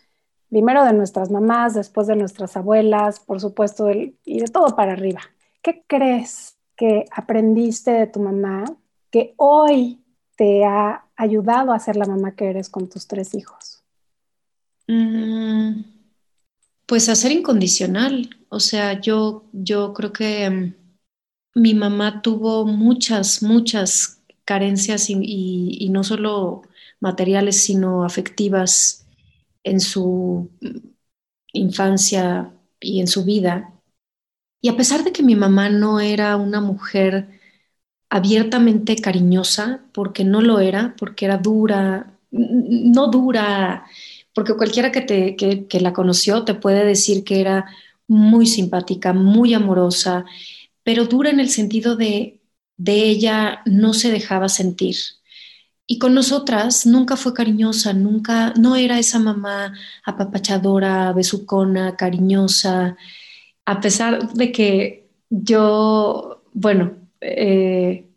[0.51, 5.23] primero de nuestras mamás, después de nuestras abuelas, por supuesto, y de todo para arriba.
[5.63, 8.65] ¿Qué crees que aprendiste de tu mamá
[9.11, 10.05] que hoy
[10.37, 13.83] te ha ayudado a ser la mamá que eres con tus tres hijos?
[14.89, 15.83] Mm,
[16.87, 18.31] pues a ser incondicional.
[18.49, 20.75] O sea, yo, yo creo que mm,
[21.55, 26.63] mi mamá tuvo muchas, muchas carencias y, no solo
[27.01, 29.07] materiales, sino afectivas
[29.65, 30.51] en su
[31.53, 33.73] infancia y en su vida.
[34.61, 37.41] Y a pesar de que mi mamá no era una mujer
[38.13, 43.87] abiertamente cariñosa, porque no lo era, porque era dura, no dura,
[44.35, 47.65] porque cualquiera que, te, que, la conoció te puede decir que era
[48.07, 50.27] muy simpática, muy amorosa,
[50.83, 52.41] pero dura en el sentido de,
[52.77, 54.97] de ella no se dejaba sentir.
[55.87, 59.73] Y con nosotras nunca fue cariñosa, nunca, no era esa mamá
[60.05, 62.97] apapachadora, besucona, cariñosa
[63.65, 68.09] a pesar de que yo, bueno, eh,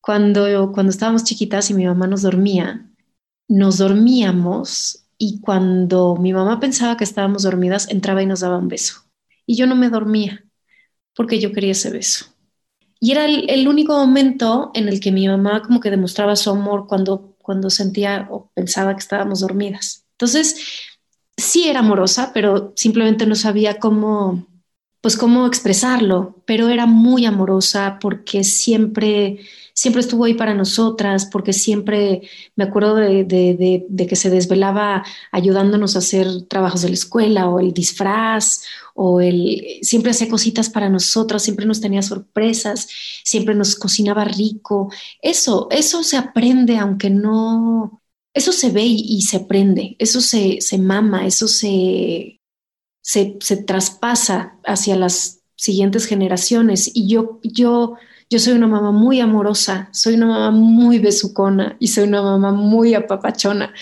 [0.00, 2.86] cuando, cuando estábamos chiquitas y mi mamá nos dormía,
[3.48, 8.68] nos dormíamos y cuando mi mamá pensaba que estábamos dormidas, entraba y nos daba un
[8.68, 9.02] beso.
[9.44, 10.44] Y yo no me dormía
[11.14, 12.26] porque yo quería ese beso.
[13.00, 16.86] Y era el, único momento en el que mi mamá como que demostraba su amor
[16.86, 20.06] cuando, cuando sentía o pensaba que estábamos dormidas.
[20.12, 20.56] Entonces,
[21.36, 24.46] sí era amorosa, pero simplemente no sabía cómo,
[25.00, 29.38] pues cómo expresarlo, pero era muy amorosa porque siempre,
[29.72, 32.22] siempre estuvo ahí para nosotras, porque siempre
[32.54, 37.72] me acuerdo de, que se desvelaba ayudándonos a hacer trabajos de la escuela o el
[37.72, 38.62] disfraz,
[38.94, 42.88] o el, siempre hacía cositas para nosotras, siempre nos tenía sorpresas,
[43.24, 44.92] siempre nos cocinaba rico.
[45.22, 48.02] Eso, eso se aprende, aunque no,
[48.34, 52.39] eso se ve y, se aprende, eso se, se mama, eso se,
[53.00, 56.90] se, se traspasa hacia las siguientes generaciones.
[56.94, 57.96] Y yo, yo,
[58.30, 62.52] yo soy una mamá muy amorosa, soy una mamá muy besucona y soy una mamá
[62.52, 63.74] muy apapachona.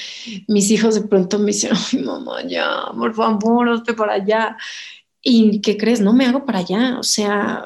[0.48, 4.56] Mis hijos de pronto me dicen, ay mamá, ya, por favor, hazte para allá.
[5.22, 6.00] ¿Y qué crees?
[6.00, 6.98] No me hago para allá.
[6.98, 7.64] O sea,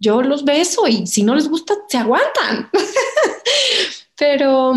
[0.00, 2.70] yo los beso y si no les gusta, se aguantan.
[4.18, 4.72] pero,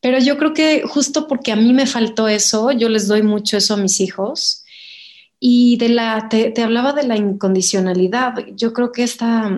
[0.00, 3.56] pero yo creo que justo porque a mí me faltó eso, yo les doy mucho
[3.56, 4.63] eso a mis hijos.
[5.46, 8.34] Y de la, te, te hablaba de la incondicionalidad.
[8.56, 9.50] Yo creo que esta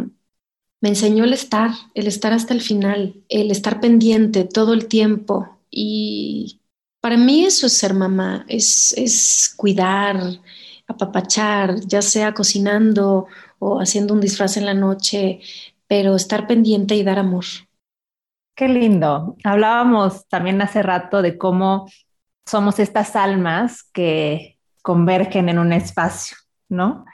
[0.80, 5.58] me enseñó el estar, el estar hasta el final, el estar pendiente todo el tiempo.
[5.70, 6.60] Y
[7.00, 10.18] para mí eso es ser mamá, es, es cuidar,
[10.88, 13.26] apapachar, ya sea cocinando
[13.60, 15.40] o haciendo un disfraz en la noche,
[15.88, 17.44] pero estar pendiente y dar amor.
[18.56, 19.36] Qué lindo.
[19.44, 21.88] Hablábamos también hace rato de cómo
[22.46, 24.55] somos estas almas que
[24.86, 26.36] convergen en un espacio,
[26.68, 27.04] ¿no?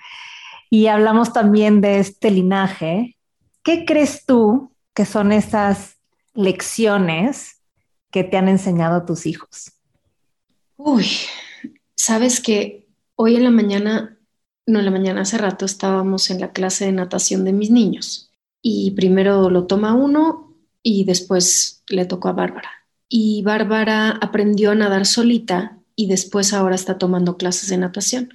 [0.68, 3.16] Y hablamos también de este linaje.
[3.64, 5.96] ¿Qué crees tú que son esas
[6.35, 7.62] lecciones
[8.11, 9.72] que te han enseñado tus hijos?
[10.76, 11.06] Uy,
[11.94, 14.18] sabes que hoy en la mañana
[14.66, 18.30] no, en la mañana hace rato estábamos en la clase de natación de mis niños
[18.61, 22.70] y primero lo toma uno y después le tocó a Bárbara.
[23.08, 28.33] Y Bárbara aprendió a nadar solita y después ahora está tomando clases de natación.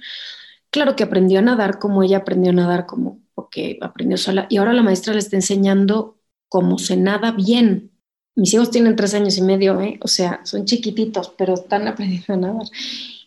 [0.70, 4.58] Claro que aprendió a nadar como ella aprendió a nadar como porque aprendió sola y
[4.58, 6.18] ahora la maestra le está enseñando
[6.48, 7.92] cómo se nada bien.
[8.34, 9.98] Mis hijos tienen tres años y medio, ¿eh?
[10.02, 12.66] o sea, son chiquititos, pero están aprendiendo a nadar.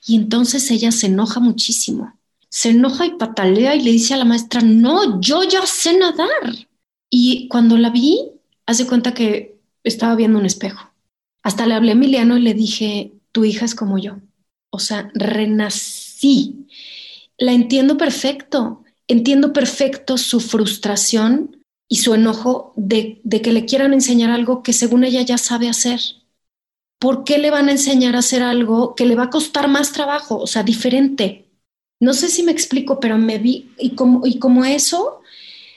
[0.06, 2.13] Y entonces ella se enoja muchísimo
[2.52, 6.67] se enoja y patalea y le dice a la maestra, no, yo ya sé nadar.
[7.10, 8.30] Y cuando la vi,
[8.65, 10.91] hace cuenta que estaba viendo un espejo.
[11.44, 14.20] Hasta le hablé a Emiliano y le dije, tu hija es como yo.
[14.70, 16.67] O sea, renací.
[17.38, 18.84] La entiendo perfecto.
[19.08, 25.04] Entiendo perfecto su frustración y su enojo de, que le quieran enseñar algo que según
[25.04, 26.00] ella ya sabe hacer.
[27.00, 29.91] ¿Por qué le van a enseñar a hacer algo que le va a costar más
[29.91, 30.38] trabajo?
[30.38, 31.50] O sea, diferente.
[32.00, 35.22] No sé si me explico, pero me vi y como, y como eso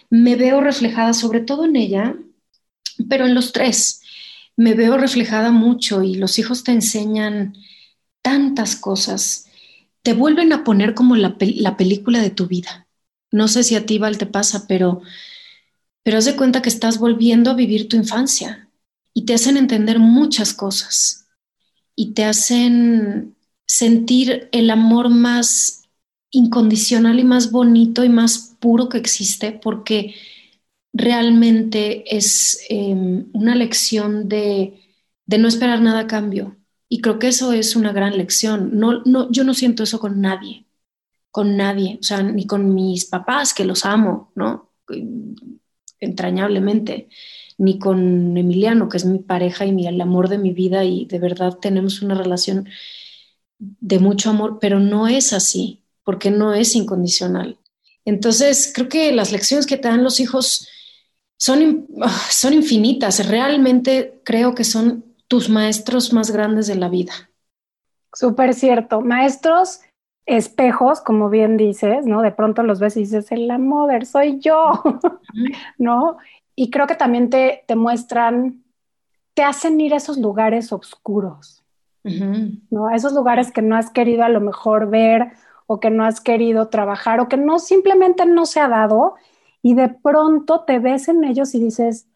[0.09, 2.15] me veo reflejada sobre todo en ella,
[3.09, 4.03] pero en los tres.
[4.57, 7.57] Me veo reflejada mucho y los hijos te enseñan
[8.23, 9.47] tantas cosas.
[10.03, 12.87] Te vuelven a poner como la, la película de tu vida.
[13.31, 15.03] No sé si a ti, Val, te pasa, pero,
[16.03, 18.69] pero haz de cuenta que estás volviendo a vivir tu infancia
[19.13, 21.27] y te hacen entender muchas cosas
[21.97, 23.37] y te hacen
[23.67, 25.85] sentir el amor más
[26.31, 30.15] incondicional y más bonito y más puro que existe porque
[30.95, 34.81] realmente es em, una lección de,
[35.27, 36.57] no esperar nada a cambio.
[36.89, 38.79] Y creo que eso es una gran lección.
[38.79, 40.67] No, no, yo no siento eso con nadie,
[41.33, 44.71] con nadie, o sea, ni con mis papás, que los amo, ¿no?
[45.99, 47.09] Entrañablemente,
[47.59, 51.19] ni con Emiliano, que es mi pareja y el amor de mi vida y de
[51.19, 52.69] verdad tenemos una relación
[53.59, 57.59] de mucho amor, pero no es así porque no es incondicional.
[58.05, 60.69] Entonces, creo que las lecciones que te dan los hijos
[61.39, 63.29] son, ah, son infinitas.
[63.29, 67.13] Realmente creo que son tus maestros más grandes de la vida.
[68.13, 69.01] Súper cierto.
[69.01, 69.81] Maestros
[70.27, 72.23] espejos, como bien dices, ¿no?
[72.23, 74.83] De pronto los ves y dices, el la mother soy yo,
[75.79, 76.17] ¿no?
[76.57, 78.63] Y creo que también te, te muestran,
[79.35, 81.63] te hacen ir a esos lugares oscuros,
[82.71, 82.89] ¿no?
[82.89, 85.33] A esos lugares que no has querido a lo mejor ver
[85.67, 89.15] o que no has querido trabajar o que no simplemente no se ha dado
[89.65, 92.07] y de pronto te ves en ellos y dices,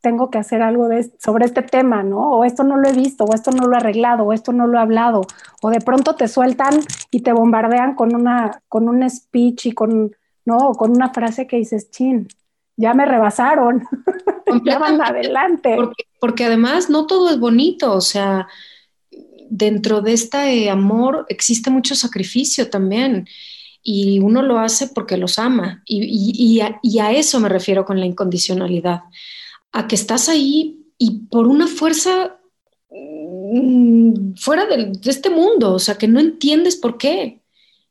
[0.00, 2.30] tengo que hacer algo de, sobre este tema, ¿no?
[2.30, 4.68] O esto no lo he visto, o esto no lo he arreglado, o esto no
[4.68, 5.22] lo he hablado,
[5.62, 6.74] o de pronto te sueltan
[7.10, 10.14] y te bombardean con una, con un speech y con,
[10.44, 10.74] ¿no?
[10.74, 12.28] con una frase que dices, chin,
[12.76, 13.88] ya me rebasaron,
[14.64, 15.74] ya van adelante.
[15.74, 18.46] Porque, porque además no todo es bonito, o sea,
[19.50, 23.26] dentro de este amor existe mucho sacrificio también
[23.84, 25.82] y uno lo hace porque los ama.
[25.86, 29.02] Y, a, eso me refiero con la incondicionalidad,
[29.72, 32.40] a que estás ahí y por una fuerza
[32.90, 37.42] mm, fuera de, de este mundo, o sea, que no entiendes por qué.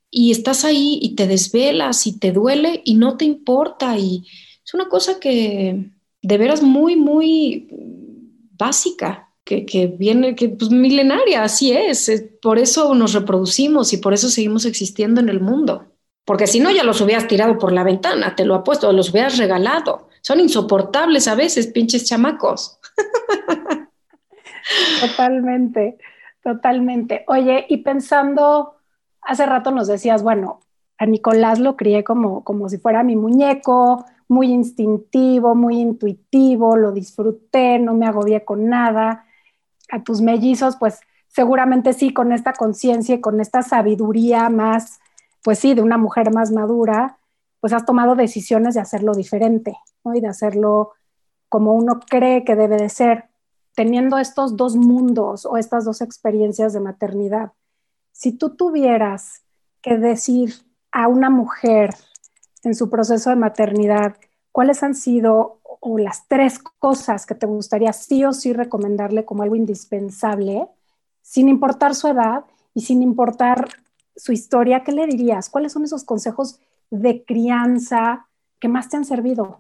[0.10, 3.98] Y estás ahí y te desvelas y te duele y no te importa.
[3.98, 4.26] Y
[4.66, 5.92] es una cosa que
[6.22, 7.68] de veras muy, muy
[8.58, 12.26] básica que, viene, que pues milenaria, así es.
[12.42, 15.86] Por eso nos reproducimos y por eso seguimos existiendo en el mundo.
[16.26, 19.38] Porque si no, ya los hubieras tirado por la ventana, te lo apuesto, los hubieras
[19.38, 20.08] regalado.
[20.22, 22.80] Son insoportables a veces, pinches chamacos.
[25.02, 25.98] Totalmente,
[26.42, 27.26] totalmente.
[27.28, 28.76] Oye, y pensando
[29.22, 30.62] hace rato nos decías, bueno,
[30.98, 36.92] a Nicolás lo crié como, como si fuera mi muñeco, muy instintivo, muy intuitivo, lo
[36.92, 39.23] disfruté, no me agobié con nada.
[39.94, 45.00] A tus mellizos, pues seguramente sí, con esta conciencia y con esta sabiduría más,
[45.44, 47.20] pues sí, de una mujer más madura,
[47.60, 50.16] pues has tomado decisiones de hacerlo diferente, ¿no?
[50.16, 50.94] Y de hacerlo
[51.48, 53.26] como uno cree que debe de ser,
[53.76, 57.52] teniendo estos dos mundos o estas dos experiencias de maternidad.
[58.12, 59.44] Si tú tuvieras
[59.84, 60.56] que decir
[60.92, 61.92] a una mujer
[62.64, 64.16] en su proceso de maternidad,
[64.52, 69.44] ¿cuáles han sido o las tres cosas que te gustaría sí o sí recomendarle como
[69.44, 70.68] algo indispensable,
[71.22, 73.68] sin importar su edad y sin importar
[74.16, 74.84] su historia?
[74.84, 75.50] ¿Qué le dirías?
[75.50, 76.60] ¿Cuáles son esos consejos
[76.90, 78.28] de crianza
[78.60, 79.60] que más te han servido?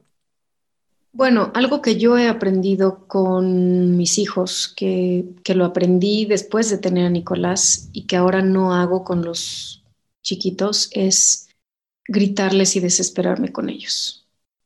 [1.11, 6.77] Bueno, algo que yo he aprendido con mis hijos, que, que, lo aprendí después de
[6.77, 9.83] tener a Nicolás y que ahora no hago con los
[10.23, 11.49] chiquitos, es
[12.07, 14.22] gritarles y desesperarme con ellos.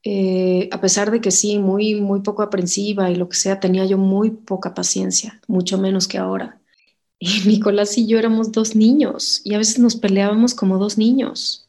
[0.10, 3.84] Eh, a pesar de que sí, muy, muy poco aprensiva y lo que sea, tenía
[3.84, 6.62] yo muy poca paciencia, mucho menos que ahora.
[7.20, 11.68] Y Nicolás y yo éramos dos niños y a veces nos peleábamos como dos niños.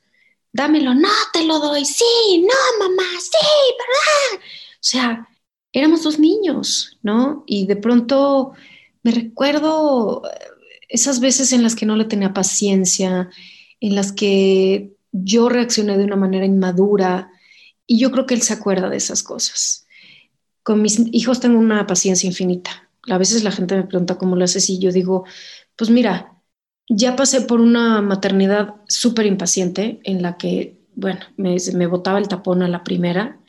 [0.52, 2.04] Dámelo, no te lo doy, sí,
[2.42, 3.46] no, mamá, sí,
[3.80, 4.44] ¿verdad?
[4.74, 5.28] O sea,
[5.72, 7.42] éramos dos niños, ¿no?
[7.44, 8.52] Y de pronto
[9.02, 10.22] me recuerdo
[10.88, 13.30] esas veces en las que no le tenía paciencia,
[13.80, 17.32] en las que yo reaccioné de una manera inmadura
[17.88, 19.88] y yo creo que él se acuerda de esas cosas.
[20.62, 22.90] Con mis hijos tengo una paciencia infinita.
[23.10, 25.24] A veces la gente me pregunta cómo lo haces y yo digo,
[25.76, 26.42] pues mira,
[26.88, 32.28] ya pasé por una maternidad súper impaciente en la que, bueno, me, me botaba el
[32.28, 33.40] tapón a la primera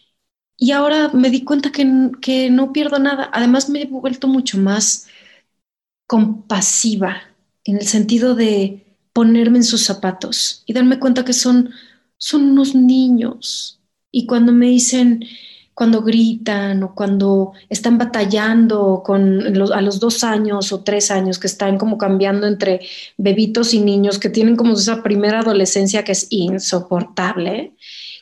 [0.57, 3.29] y ahora me di cuenta que, que no pierdo nada.
[3.33, 5.07] Además me he vuelto mucho más
[6.07, 7.21] compasiva
[7.65, 11.71] en el sentido de ponerme en sus zapatos y darme cuenta que son,
[12.17, 13.78] son unos niños.
[14.11, 15.23] Y cuando me dicen,
[15.79, 21.47] cuando gritan o cuando están batallando con a los dos años o tres años que
[21.47, 22.81] están como cambiando entre
[23.17, 27.75] bebitos y niños que tienen como esa primera adolescencia que es insoportable,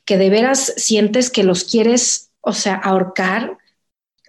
[0.06, 3.58] que de veras sientes que los quieres, o sea, ahorcar,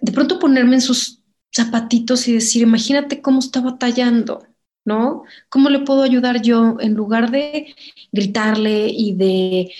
[0.01, 1.21] de pronto ponerme en sus
[1.55, 4.43] zapatitos y decir, imagínate cómo está batallando
[4.85, 5.23] ¿no?
[5.49, 7.75] ¿Cómo le puedo ayudar yo en lugar de
[8.11, 9.71] gritarle y de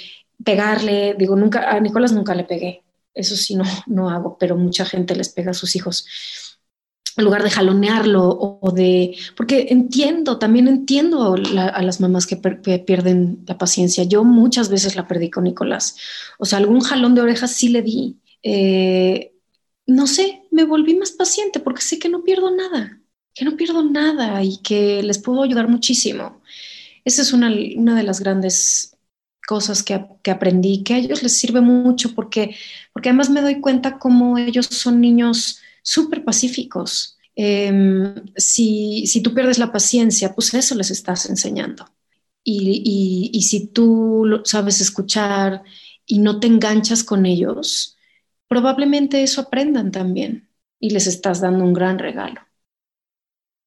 [0.44, 1.16] pegarle?
[1.18, 2.84] Digo, nunca, a Nicolás nunca le pegué,
[3.14, 6.06] eso sí no, no hago, pero mucha gente les pega a sus hijos.
[7.18, 13.44] En lugar de jalonearlo o, de, porque entiendo, también entiendo a las mamás que, pierden
[13.46, 14.04] la paciencia.
[14.06, 15.98] Yo muchas veces la perdí con Nicolás.
[16.38, 18.20] O sea, algún jalón de orejas sí le di.
[18.42, 19.34] Eh,
[19.86, 23.00] no sé, me volví más paciente porque sé que no pierdo nada
[23.40, 26.42] que no pierdo nada y que les puedo ayudar muchísimo.
[27.06, 28.98] Esa es una, de las grandes
[29.50, 29.96] cosas que,
[30.30, 32.56] aprendí, que a ellos les sirve mucho porque,
[32.94, 37.18] porque además me doy cuenta cómo ellos son niños súper pacíficos.
[37.36, 41.84] Em, si, si, tú pierdes la paciencia, pues eso les estás enseñando.
[42.44, 45.64] Y, y si tú sabes escuchar
[46.06, 47.98] y no te enganchas con ellos,
[48.48, 50.48] probablemente eso aprendan también
[50.80, 52.42] y les estás dando un gran regalo.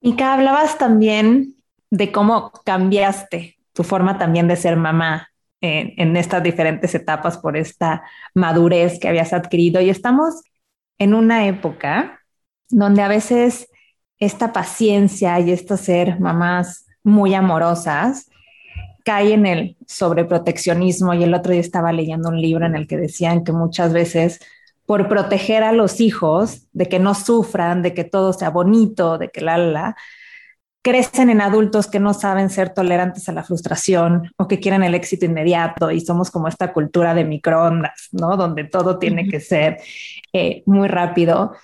[0.00, 1.56] Y que hablabas también
[1.90, 5.31] de cómo cambiaste tu forma también de ser mamá
[5.62, 8.02] en, estas diferentes etapas por esta
[8.34, 9.80] madurez que habías adquirido.
[9.80, 10.42] Y estamos
[10.98, 12.20] en una época
[12.68, 13.68] donde a veces
[14.18, 18.28] esta paciencia y esto ser mamás muy amorosas
[19.04, 21.14] cae en el sobreproteccionismo.
[21.14, 24.40] Y el otro día estaba leyendo un libro en el que decían que muchas veces
[24.84, 29.28] por proteger a los hijos de que no sufran, de que todo sea bonito, de
[29.30, 29.96] que la, la,
[30.82, 34.94] crecen en adultos que no saben ser tolerantes a la frustración o que quieren el
[34.94, 38.36] éxito inmediato y somos como esta cultura de microondas, ¿no?
[38.36, 39.78] Donde todo tiene que ser
[40.32, 41.54] eh, muy rápido.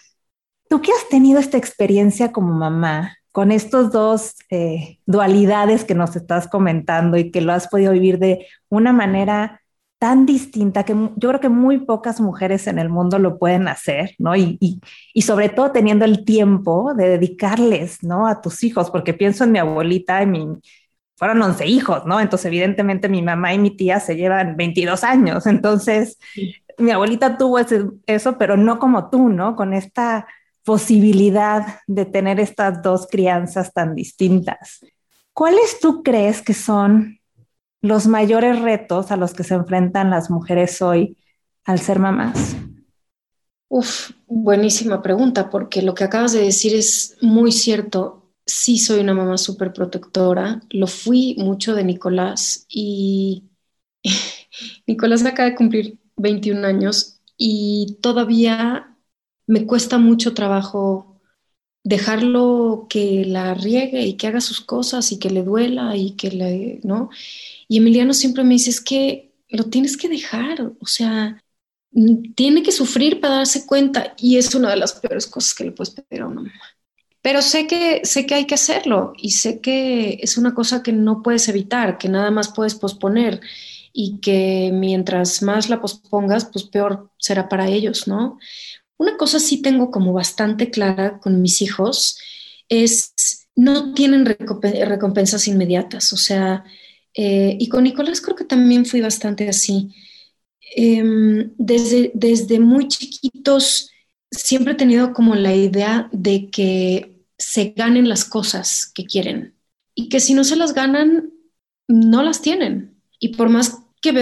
[0.68, 6.14] Tú que has tenido esta experiencia como mamá, con estos dos eh, dualidades que nos
[6.14, 9.60] estás comentando y que lo has podido vivir de una manera
[9.98, 14.14] tan distinta que yo creo que muy pocas mujeres en el mundo lo pueden hacer,
[14.18, 14.36] ¿no?
[14.36, 14.80] Y, y,
[15.12, 18.28] y, sobre todo teniendo el tiempo de dedicarles, ¿no?
[18.28, 20.46] A tus hijos, porque pienso en mi abuelita y mi,
[21.16, 22.20] fueron 11 hijos, ¿no?
[22.20, 25.46] Entonces, evidentemente, mi mamá y mi tía se llevan 22 años.
[25.46, 26.16] Entonces,
[26.78, 29.56] mi abuelita tuvo ese, eso, pero no como tú, ¿no?
[29.56, 30.28] Con esta
[30.64, 34.84] posibilidad de tener estas dos crianzas tan distintas.
[35.32, 37.17] ¿Cuáles tú crees que son
[37.82, 41.16] los mayores retos a los que se enfrentan las mujeres hoy
[41.64, 42.56] al ser mamás?
[43.68, 48.14] Uf, buenísima pregunta, porque lo que acabas de decir es muy cierto.
[48.46, 53.44] sí soy una mamá súper protectora, lo fui mucho de Nicolás y
[54.86, 58.96] Nicolás acaba de cumplir 21 años y todavía
[59.46, 61.20] me cuesta mucho trabajo
[61.84, 66.30] dejarlo que la riegue y que haga sus cosas y que le duela y que
[66.30, 67.10] le, ¿no?
[67.68, 71.42] Y Emiliano siempre me dice, es que lo tienes que dejar, o sea,
[72.34, 75.72] tiene que sufrir para darse cuenta y es una de las peores cosas que le
[75.72, 76.52] puedes pedir a una mamá.
[77.20, 80.92] Pero sé que, sé que hay que hacerlo y sé que es una cosa que
[80.92, 83.40] no puedes evitar, que nada más puedes posponer
[83.92, 88.38] y que mientras más la pospongas, pues peor será para ellos, ¿no?
[88.96, 92.18] Una cosa sí tengo como bastante clara con mis hijos
[92.68, 96.64] es no tienen recompensas inmediatas, o sea,
[97.20, 99.92] eh, y con Nicolás creo que también fui bastante así.
[100.76, 103.90] Em, desde, desde muy chiquitos
[104.30, 109.56] siempre he tenido como la idea de que se ganen las cosas que quieren
[109.96, 111.32] y que si no se las ganan,
[111.88, 112.94] no las tienen.
[113.18, 114.12] Y por más que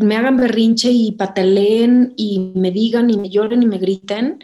[0.00, 4.38] me hagan berrinche y pateleen y me digan y me lloren y me griten,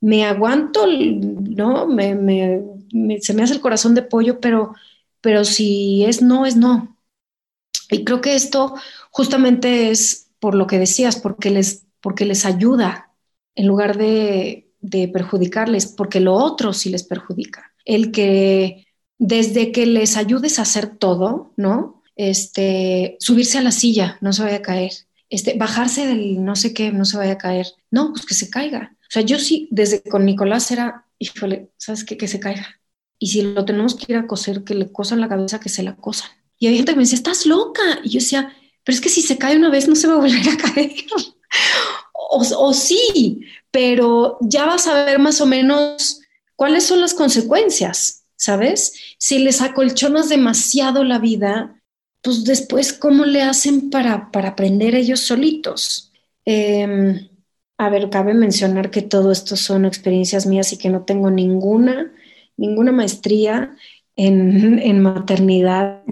[0.00, 1.86] me aguanto, ¿no?
[1.86, 2.10] Me,
[3.20, 4.74] se me hace el corazón de pollo, pero,
[5.20, 6.95] pero si es no, es no.
[7.90, 8.74] Y creo que esto
[9.10, 13.12] justamente es por lo que decías, porque les, porque les ayuda
[13.54, 17.72] en lugar de, de perjudicarles, porque lo otro sí les perjudica.
[17.84, 18.86] El que
[19.18, 21.96] desde que les ayudes a hacer todo, ¿no?
[22.16, 24.92] este, subirse a la silla, no se vaya a caer,
[25.28, 27.66] este, bajarse del no sé qué, no se vaya a caer.
[27.90, 28.96] No, pues que se caiga.
[29.02, 32.16] O sea, yo sí, desde con Nicolás era, híjole, ¿sabes qué?
[32.16, 32.80] Que se caiga.
[33.18, 35.82] Y si lo tenemos que ir a coser, que le cosan la cabeza, que se
[35.82, 36.30] la cosan.
[36.58, 37.82] Y hay gente que me dice, estás loca.
[38.02, 38.52] Y yo decía,
[38.84, 40.92] pero es que si se cae una vez no se va a volver a caer.
[42.12, 43.40] o, o sí,
[43.70, 46.20] pero ya vas a ver más o menos
[46.56, 48.94] cuáles son las consecuencias, ¿sabes?
[49.18, 51.82] Si les acolchonas demasiado la vida,
[52.22, 56.12] pues después, ¿cómo le hacen para, para aprender ellos solitos?
[56.44, 57.28] Em,
[57.78, 62.12] a ver, cabe mencionar que todo esto son experiencias mías y que no tengo ninguna,
[62.56, 63.76] ninguna maestría
[64.16, 66.02] en, en maternidad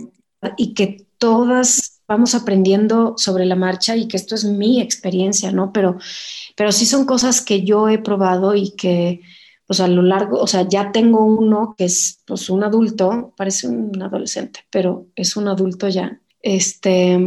[0.57, 5.73] y que todas vamos aprendiendo sobre la marcha y que esto es mi experiencia, ¿no?
[5.73, 5.99] Pero,
[6.57, 9.21] pero sí son cosas que yo he probado y que,
[9.67, 13.69] pues a lo largo, o sea, ya tengo uno que es pues un adulto, parece
[13.69, 16.21] un adolescente, pero es un adulto ya.
[16.43, 17.19] Este,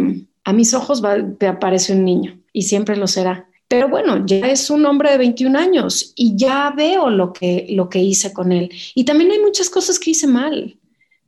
[0.43, 1.17] a mis ojos va,
[1.49, 3.47] aparece un niño y siempre lo será.
[3.67, 7.89] Pero bueno, ya es un hombre de 21 años y ya veo lo que, lo
[7.89, 8.69] que hice con él.
[8.95, 10.77] Y también hay muchas cosas que hice mal.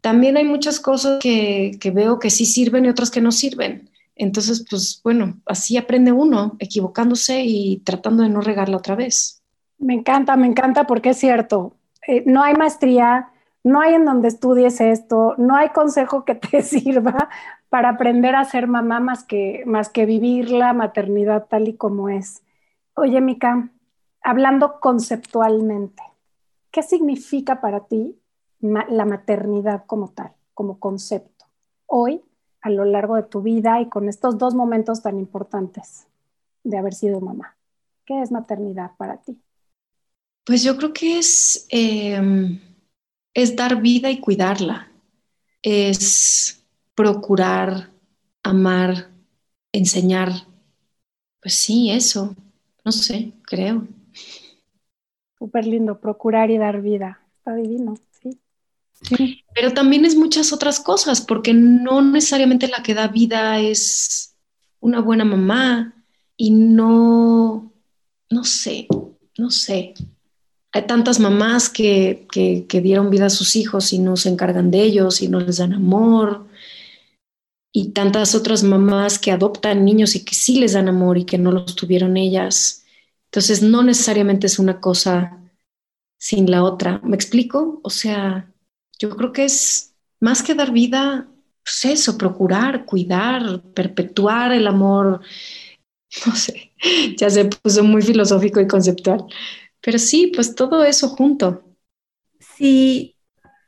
[0.02, 3.90] También hay muchas cosas que, que veo que sí sirven y otras que no sirven.
[4.16, 9.42] Entonces, pues bueno, así aprende uno, equivocándose y tratando de no regarla otra vez.
[9.78, 11.74] Me encanta, me encanta porque es cierto,
[12.06, 13.30] eh, no hay maestría,
[13.64, 17.30] no hay en donde estudies esto, no hay consejo que te sirva
[17.70, 22.10] para aprender a ser mamá más que, más que vivir la maternidad tal y como
[22.10, 22.42] es.
[22.96, 23.70] Oye, Mica,
[24.22, 26.04] hablando conceptualmente,
[26.72, 28.18] ¿qué significa para ti
[28.62, 31.46] la maternidad como tal, como concepto,
[31.86, 32.22] hoy,
[32.62, 36.08] a lo largo de tu vida y con estos dos momentos tan importantes
[36.64, 37.56] de haber sido mamá?
[38.06, 39.40] ¿Qué es maternidad para ti?
[40.46, 42.60] Pues yo creo que es, em,
[43.34, 44.92] es dar vida y cuidarla,
[45.62, 47.90] es procurar,
[48.44, 49.10] amar,
[49.72, 50.32] enseñar.
[51.42, 52.36] Pues sí, eso,
[52.84, 53.88] no sé, creo.
[55.38, 57.22] Súper lindo, procurar y dar vida.
[57.38, 57.96] Está divino,
[59.56, 64.36] Pero también es muchas otras cosas, porque no necesariamente la que da vida es
[64.80, 65.94] una buena mamá
[66.38, 67.74] y no,
[68.30, 68.88] no sé,
[69.38, 69.94] no sé
[70.72, 72.28] hay tantas mamás que,
[72.72, 75.74] dieron vida a sus hijos y no se encargan de ellos y no les dan
[75.74, 76.48] amor.
[77.72, 81.38] Y tantas otras mamás que adoptan niños y que sí les dan amor y que
[81.38, 82.84] no los tuvieron ellas.
[83.26, 85.40] Entonces, no necesariamente es una cosa
[86.18, 87.00] sin la otra.
[87.04, 87.80] ¿Me explico?
[87.84, 88.49] O sea,
[89.00, 91.28] yo creo que es más que dar vida,
[91.64, 95.22] pues eso, procurar, cuidar, perpetuar el amor.
[96.26, 96.72] No sé,
[97.18, 99.26] ya se puso muy filosófico y conceptual.
[99.80, 101.64] Pero sí, pues todo eso junto.
[102.40, 103.16] Si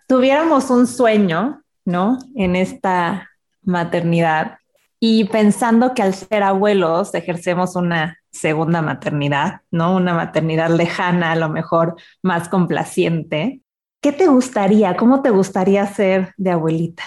[0.08, 2.18] tuviéramos un sueño, ¿no?
[2.36, 3.30] En esta
[3.62, 4.58] maternidad
[5.00, 9.96] y pensando que al ser abuelos ejercemos una segunda maternidad, ¿no?
[9.96, 13.61] Una maternidad lejana, a lo mejor más complaciente.
[14.02, 14.98] ¿Qué te gustaría?
[14.98, 17.04] ¿Cómo te gustaría ser de abuelita?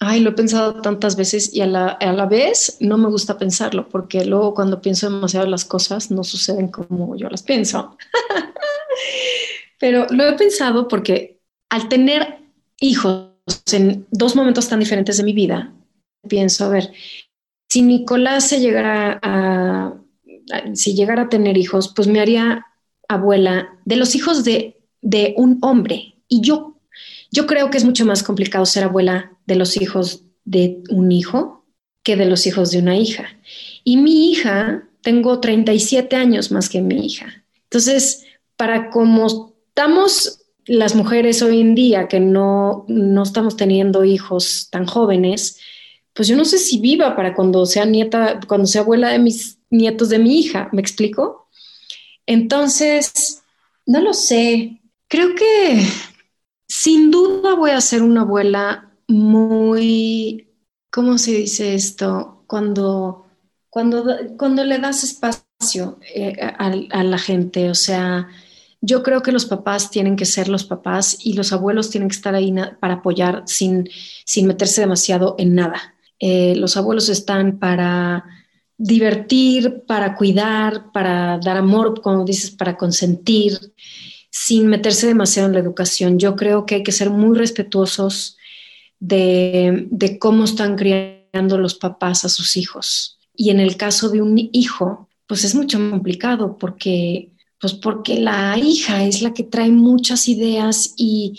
[0.00, 3.38] Ay, lo he pensado tantas veces y a la, a la, vez no me gusta
[3.38, 7.96] pensarlo porque luego cuando pienso demasiado las cosas no suceden como yo las pienso.
[9.78, 12.38] Pero lo he pensado porque al tener
[12.80, 13.30] hijos
[13.72, 15.72] en dos momentos tan diferentes de mi vida,
[16.28, 16.92] pienso, a ver,
[17.68, 19.94] si Nicolás se llegara a,
[20.74, 22.66] si llegara a tener hijos, pues me haría
[23.08, 26.16] abuela de los hijos de, de un hombre.
[26.26, 26.80] Y yo,
[27.30, 31.64] yo creo que es mucho más complicado ser abuela de los hijos de un hijo
[32.02, 33.26] que de los hijos de una hija.
[33.84, 37.44] Y mi hija, tengo 37 años más que mi hija.
[37.64, 38.24] Entonces,
[38.56, 44.86] para como estamos las mujeres hoy en día que no, no estamos teniendo hijos tan
[44.86, 45.60] jóvenes,
[46.14, 49.58] pues yo no sé si viva para cuando sea nieta, cuando sea abuela de mis
[49.68, 51.48] nietos de mi hija, ¿me explico?
[52.26, 53.42] Entonces,
[53.84, 54.80] no lo sé,
[55.14, 55.86] creo que
[56.66, 60.48] sin duda voy a ser una abuela muy,
[60.90, 62.42] ¿cómo se dice esto?
[62.48, 63.24] Cuando,
[63.70, 64.04] cuando,
[64.36, 68.26] cuando le das espacio eh, a, la gente, o sea,
[68.80, 72.16] yo creo que los papás tienen que ser los papás y los abuelos tienen que
[72.16, 73.88] estar ahí para apoyar sin,
[74.24, 75.94] sin meterse demasiado en nada.
[76.18, 78.24] Eh, los abuelos están para
[78.76, 83.60] divertir, para cuidar, para dar amor, como dices, para consentir,
[84.36, 86.18] sin meterse demasiado en la educación.
[86.18, 88.36] Yo creo que hay que ser muy respetuosos
[88.98, 89.86] de,
[90.20, 93.20] cómo están criando los papás a sus hijos.
[93.36, 97.30] Y en el caso de un hijo, pues es mucho complicado porque
[97.60, 101.38] pues porque la hija es la que trae muchas ideas y,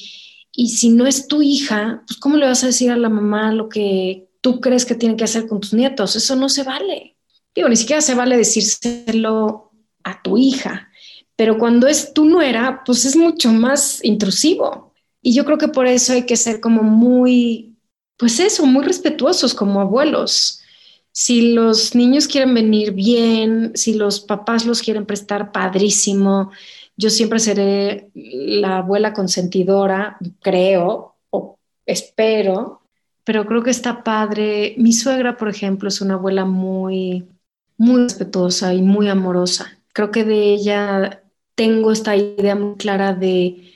[0.53, 3.67] si no es tu hija, pues ¿cómo le vas a decir a la mamá lo
[3.67, 6.15] que tú crees que tiene que hacer con tus nietos?
[6.15, 7.17] Eso no se vale.
[7.53, 10.87] Digo, ni siquiera se vale decírselo a tu hija,
[11.35, 14.93] pero cuando es tu nuera, pues es mucho más intrusivo.
[15.21, 17.75] Y yo creo que por eso hay que ser como muy,
[18.17, 20.61] pues eso, muy respetuosos como abuelos
[21.17, 26.51] si los niños quieren venir bien, si los papás los quieren prestar padrísimo,
[26.97, 32.81] yo siempre seré la abuela consentidora, creo, o espero,
[33.23, 34.75] pero creo que está padre.
[34.77, 37.25] Mi suegra, por ejemplo, es una abuela muy,
[37.77, 39.71] muy respetuosa y muy amorosa.
[39.93, 41.23] Creo que de ella
[41.55, 43.73] tengo esta idea muy clara de,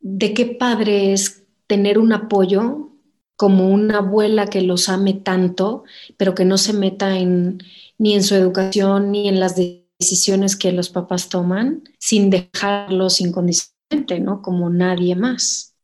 [0.00, 2.88] de qué padre es tener un apoyo
[3.36, 5.84] como una abuela que los ame tanto,
[6.16, 7.58] pero que no se meta en,
[7.96, 14.18] ni en su educación ni en las decisiones que los papás toman, sin dejarlos incondicionalmente,
[14.20, 14.42] ¿no?
[14.42, 15.76] Como nadie más.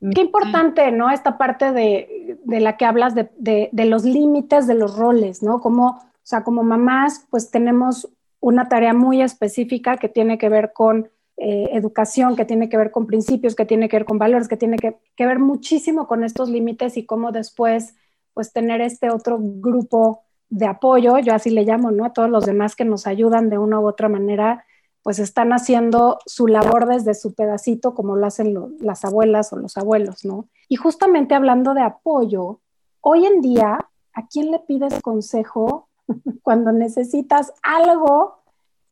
[0.00, 1.10] Qué importante, ¿no?
[1.10, 5.60] Esta parte de, la que hablas de, de, los límites de los roles, ¿no?
[5.60, 8.08] Como, o sea, como mamás, pues tenemos
[8.48, 12.90] una tarea muy específica que tiene que ver con eh, educación, que tiene que ver
[12.90, 16.48] con principios, que tiene que ver con valores, que tiene que, ver muchísimo con estos
[16.48, 17.94] límites y cómo después,
[18.32, 22.06] pues tener este otro grupo de apoyo, yo así le llamo, ¿no?
[22.06, 24.64] A todos los demás que nos ayudan de una u otra manera,
[25.02, 29.76] pues están haciendo su labor desde su pedacito, como lo hacen las abuelas o los
[29.76, 30.48] abuelos, ¿no?
[30.70, 32.60] Y justamente hablando de apoyo,
[33.02, 35.87] hoy en día, ¿a quién le pides consejo
[36.42, 38.42] cuando necesitas algo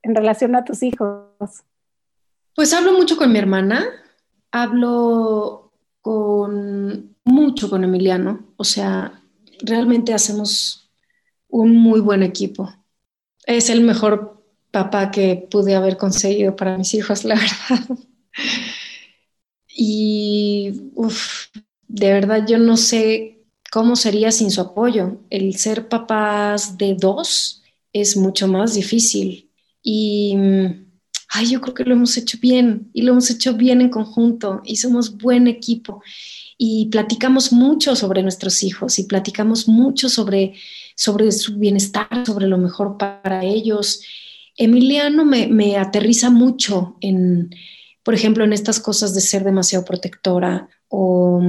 [0.02, 1.64] en relación a tus hijos?
[2.54, 3.84] Pues hablo mucho con mi hermana,
[4.50, 9.20] hablo con mucho con Emiliano, o sea,
[9.60, 10.90] realmente hacemos
[11.48, 12.72] un muy buen equipo.
[13.44, 17.34] Es el mejor papá que pude haber conseguido para mis hijos, la
[17.70, 17.98] verdad.
[19.68, 20.92] Y
[21.88, 23.35] de verdad yo no sé
[23.76, 25.18] cómo sería sin su apoyo.
[25.28, 27.62] El ser papás de dos
[27.92, 29.50] es mucho más difícil.
[29.82, 30.34] Y
[31.28, 34.62] ay, yo creo que lo hemos hecho bien y lo hemos hecho bien en conjunto
[34.64, 36.02] y somos buen equipo
[36.56, 40.54] y platicamos mucho sobre nuestros hijos y platicamos mucho sobre,
[40.94, 44.00] sobre su bienestar, sobre lo mejor para ellos.
[44.56, 47.54] Emiliano me, me aterriza mucho en,
[48.02, 51.42] por ejemplo, en estas cosas de ser demasiado protectora o,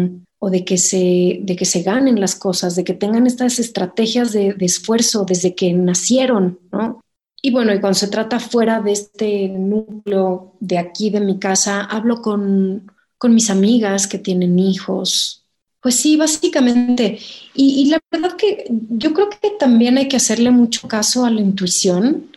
[0.47, 4.31] o de, que se, de que se ganen las cosas, de que tengan estas estrategias
[4.31, 7.01] de, de esfuerzo desde que nacieron, ¿no?
[7.41, 11.81] Y bueno, y cuando se trata fuera de este núcleo de aquí, de mi casa,
[11.81, 15.43] hablo con, con mis amigas que tienen hijos.
[15.81, 17.19] Pues sí, básicamente.
[17.53, 21.29] Y, y, la verdad que yo creo que también hay que hacerle mucho caso a
[21.29, 22.31] la intuición,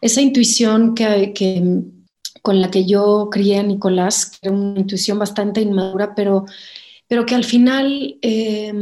[0.00, 1.82] esa intuición que, que
[2.42, 6.46] con la que yo crié a Nicolás, que era una intuición bastante inmadura, pero,
[7.08, 8.18] pero que al final...
[8.22, 8.72] Eh,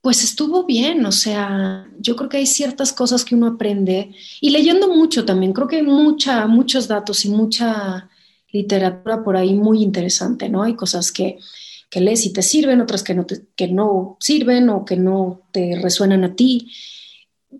[0.00, 4.50] pues estuvo bien, o sea, yo creo que hay ciertas cosas que uno aprende y
[4.50, 8.08] leyendo mucho también, creo que hay mucha, muchos datos y mucha
[8.50, 10.62] literatura por ahí muy interesante, ¿no?
[10.62, 11.38] Hay cosas que,
[11.90, 15.78] que lees y te sirven, otras que no, que no sirven o que no te
[15.80, 16.72] resuenan a ti,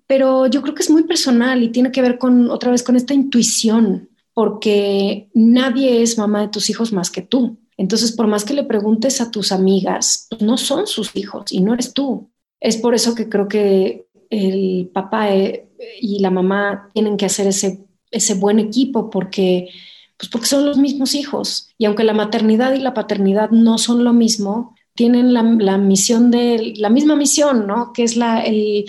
[0.07, 2.97] pero yo creo que es muy personal y tiene que ver con, otra vez, con
[2.97, 7.59] esta intuición, porque nadie es mamá de tus hijos más que tú.
[7.81, 11.73] Entonces, por más que le preguntes a tus amigas, no son sus hijos y no
[11.73, 12.31] eres tú.
[12.61, 15.67] Es por eso que creo que el papá eh,
[15.99, 19.71] y la mamá tienen que hacer ese, ese buen equipo porque,
[20.19, 21.71] pues porque son los mismos hijos.
[21.79, 26.75] Y aunque la maternidad y la paternidad no son lo mismo, tienen la, misión de,
[26.77, 27.95] la misma misión, ¿no?
[27.95, 28.85] Que es la, el,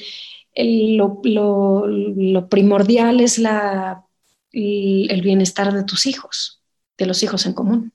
[0.98, 4.04] lo, lo, primordial es la,
[4.52, 6.62] el, bienestar de tus hijos,
[6.98, 7.94] de los hijos en común.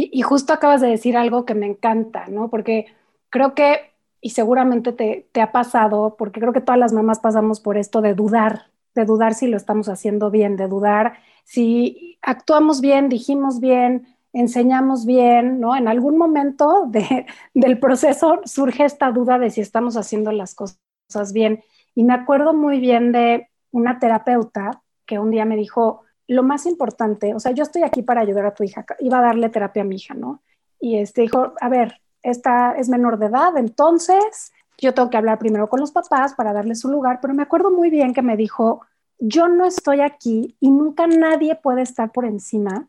[0.00, 2.48] Y, justo acabas de decir algo que me encanta, ¿no?
[2.50, 2.86] Porque
[3.30, 7.60] creo que y seguramente te, te, ha pasado, porque creo que todas las mamás pasamos
[7.60, 12.80] por esto de dudar, de dudar si lo estamos haciendo bien, de dudar si actuamos
[12.80, 15.74] bien, dijimos bien, enseñamos bien, ¿no?
[15.74, 21.32] En algún momento de, del proceso surge esta duda de si estamos haciendo las cosas
[21.32, 21.64] bien.
[21.94, 26.66] Y me acuerdo muy bien de una terapeuta que un día me dijo, lo más
[26.66, 29.82] importante, o sea, yo estoy aquí para ayudar a tu hija, iba a darle terapia
[29.82, 30.42] a mi hija, ¿no?
[30.78, 35.38] Y este dijo, a ver, esta es menor de edad, entonces yo tengo que hablar
[35.38, 38.36] primero con los papás para darle su lugar, pero me acuerdo muy bien que me
[38.36, 38.82] dijo,
[39.18, 42.86] yo no estoy aquí y nunca nadie puede estar por encima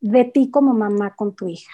[0.00, 1.72] de ti como mamá con tu hija.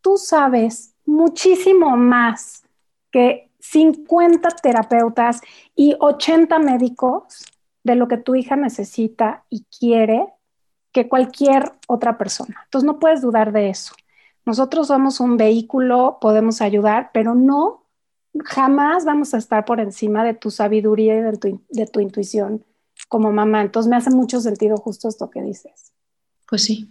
[0.00, 2.62] Tú sabes muchísimo más
[3.10, 5.40] que 50 terapeutas
[5.74, 7.44] y 80 médicos
[7.82, 10.33] de lo que tu hija necesita y quiere
[10.94, 12.62] que cualquier otra persona.
[12.64, 13.94] Entonces no puedes dudar de eso.
[14.46, 17.84] Nosotros somos un vehículo, podemos ayudar, pero no,
[18.44, 22.64] jamás vamos a estar por encima de tu sabiduría y de tu, intuición
[23.08, 23.60] como mamá.
[23.60, 25.92] Entonces me hace mucho sentido justo esto que dices.
[26.48, 26.90] Pues sí.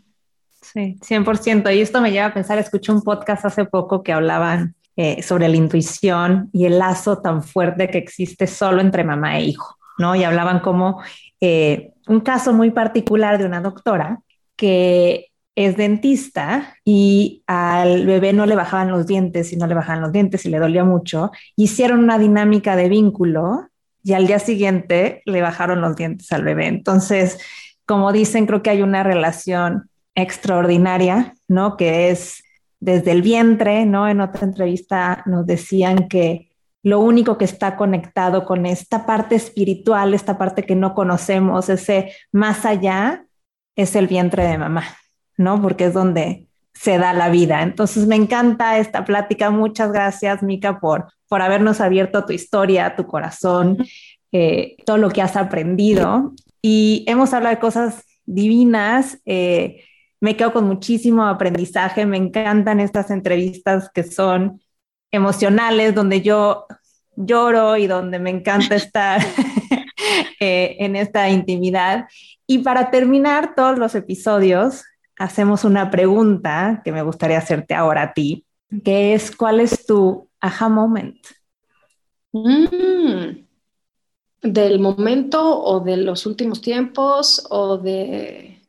[0.62, 1.76] Sí, 100%.
[1.76, 5.48] Y esto me lleva a pensar, escuché un podcast hace poco que hablaban eh, sobre
[5.48, 10.16] la intuición y el lazo tan fuerte que existe solo entre mamá e hijo, ¿no?
[10.16, 11.02] Y hablaban como
[11.42, 14.20] eh, un caso muy particular de una doctora
[14.56, 20.02] que es dentista y al bebé no le bajaban los dientes y no le bajaban
[20.02, 21.32] los dientes y le dolía mucho.
[21.56, 23.68] Hicieron una dinámica de vínculo
[24.04, 26.68] y al día siguiente le bajaron los dientes al bebé.
[26.68, 27.40] Entonces,
[27.86, 31.78] como dicen, creo que hay una relación extraordinaria, ¿no?
[31.78, 32.44] Que es
[32.80, 34.08] desde el vientre, ¿no?
[34.08, 36.50] En otra entrevista nos decían que
[36.84, 42.14] lo único que está conectado con esta parte espiritual, esta parte que no conocemos, ese
[42.32, 43.26] más allá,
[43.76, 44.84] es el vientre de mamá.
[45.38, 45.62] ¿no?
[45.62, 47.62] Porque es donde se da la vida.
[47.62, 49.50] Entonces me encanta esta plática.
[49.52, 53.78] Muchas gracias, Mica, por, por habernos abierto tu historia, tu corazón,
[54.32, 56.34] eh, todo lo que has aprendido.
[56.62, 59.20] Y hemos hablado de cosas divinas.
[59.26, 59.84] Eh,
[60.20, 62.06] me quedo con muchísimo aprendizaje.
[62.06, 64.62] Me encantan estas entrevistas que son
[65.14, 66.66] emocionales, donde yo
[67.16, 69.22] lloro y donde me encanta estar
[70.40, 72.08] eh, en esta intimidad.
[72.48, 74.84] Y para terminar todos los episodios,
[75.18, 78.46] hacemos una pregunta que me gustaría hacerte ahora a ti,
[78.84, 81.18] que es, ¿cuál es tu aha moment?
[82.32, 83.44] Mm.
[84.42, 88.62] ¿Del momento o de los últimos tiempos o de...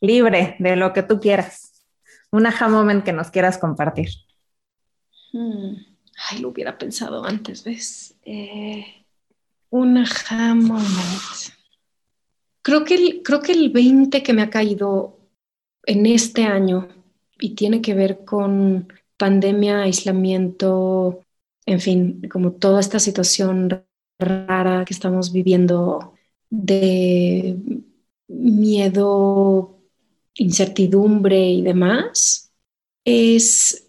[0.00, 1.84] Libre, de lo que tú quieras.
[2.32, 4.08] Un aha moment que nos quieras compartir.
[5.32, 5.91] Mm.
[6.28, 8.14] Ay, lo hubiera pensado antes, ¿ves?
[8.24, 8.84] Eh,
[9.70, 11.22] un moment.
[12.62, 15.18] Creo que, el, creo que el 20 que me ha caído
[15.84, 16.88] en este año
[17.40, 21.24] y tiene que ver con pandemia, aislamiento,
[21.66, 23.84] en fin, como toda esta situación
[24.18, 26.14] rara que estamos viviendo
[26.50, 27.56] de
[28.28, 29.80] miedo,
[30.34, 32.52] incertidumbre y demás,
[33.04, 33.88] es,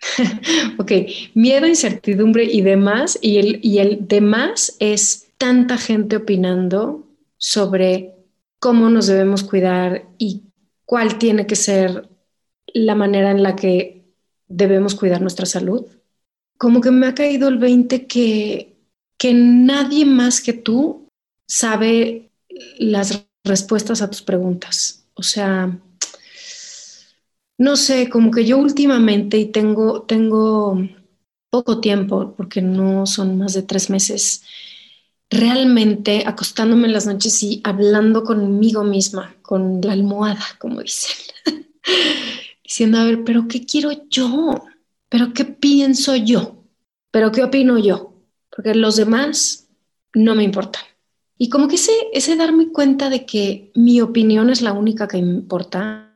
[0.78, 0.92] ok,
[1.34, 8.14] miedo, incertidumbre y demás, y el, y el demás es tanta gente opinando sobre
[8.58, 10.42] cómo nos debemos cuidar y
[10.84, 12.08] cuál tiene que ser
[12.66, 14.04] la manera en la que
[14.48, 15.86] debemos cuidar nuestra salud.
[16.58, 18.76] Como que me ha caído el 20 que,
[19.16, 21.08] que nadie más que tú
[21.46, 22.30] sabe
[22.78, 25.06] las respuestas a tus preguntas.
[25.14, 25.78] O sea,
[27.60, 30.80] no sé, como que yo últimamente y tengo, tengo
[31.50, 34.42] poco tiempo, porque no son más de tres meses,
[35.28, 41.14] realmente acostándome en las noches y hablando conmigo misma, con la almohada, como dicen,
[42.64, 44.64] diciendo, a ver, pero ¿qué quiero yo?
[45.10, 46.64] ¿Pero qué pienso yo?
[47.10, 48.14] ¿Pero qué opino yo?
[48.48, 49.68] Porque los demás
[50.14, 50.82] no me importan.
[51.36, 55.18] Y como que ese, ese darme cuenta de que mi opinión es la única que
[55.18, 56.10] importa,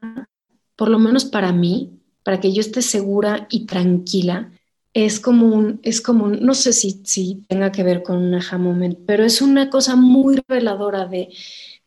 [0.76, 4.50] por lo menos para mí, para que yo esté segura y tranquila
[4.94, 8.58] es como un, es como no sé si, si tenga que ver con un aha
[8.58, 11.30] moment, pero es una cosa muy reveladora de,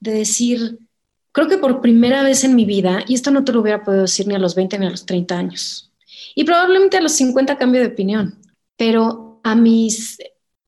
[0.02, 0.80] de decir,
[1.32, 4.04] creo que por primera vez en mi vida, y esto no te lo hubiera podido
[4.04, 5.94] decir ni a los 20 ni a los 30 años,
[6.36, 8.40] y probablemente a los 50 cambio de opinión,
[8.76, 10.18] pero a mis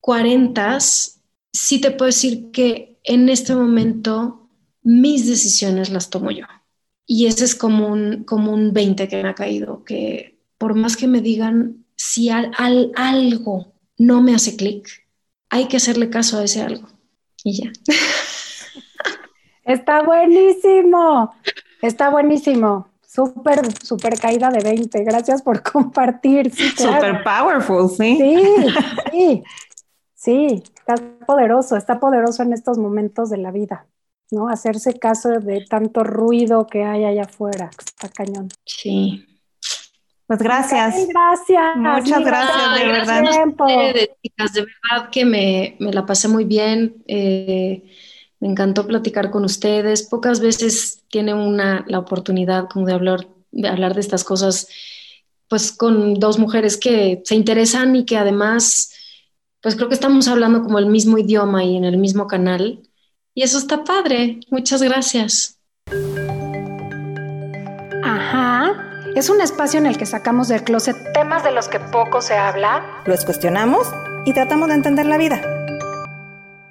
[0.00, 4.48] 40 sí te puedo decir que en este momento
[4.82, 6.46] mis decisiones las tomo yo.
[7.12, 10.96] Y ese es como un, como un 20 que me ha caído, que por más
[10.96, 12.52] que me digan si al,
[12.94, 14.88] algo no me hace clic,
[15.48, 16.86] hay que hacerle caso a ese algo.
[17.42, 17.72] Y ya.
[19.64, 21.34] Está buenísimo,
[21.82, 22.88] está buenísimo.
[23.04, 25.02] Súper, súper caída de 20.
[25.02, 26.54] Gracias por compartir.
[26.54, 28.18] Súper powerful, sí.
[28.18, 28.74] Sí,
[29.12, 29.42] sí,
[30.14, 30.94] sí, está
[31.26, 33.86] poderoso, está poderoso en estos momentos de la vida.
[34.30, 34.48] ¿No?
[34.48, 38.48] Hacerse caso de tanto ruido que hay allá afuera, está cañón.
[38.64, 39.26] Sí.
[40.30, 40.94] Pues gracias.
[41.08, 41.76] gracias.
[41.76, 43.22] Muchas gracias, de verdad.
[43.92, 47.02] De, chicas, de verdad que me, la pasé muy bien.
[47.08, 47.82] Eh,
[48.38, 50.04] me encantó platicar con ustedes.
[50.04, 54.68] Pocas veces tiene una la oportunidad como de hablar, de hablar de estas cosas,
[55.48, 58.94] pues con dos mujeres que se interesan y que además,
[59.60, 62.88] pues creo que estamos hablando como el mismo idioma y en el mismo canal.
[63.40, 64.38] Y eso está padre.
[64.50, 65.58] Muchas gracias.
[68.04, 68.74] Ajá.
[69.16, 72.34] Es un espacio en el que sacamos del closet temas de los que poco se
[72.34, 73.90] habla, los cuestionamos
[74.26, 75.40] y tratamos de entender la vida.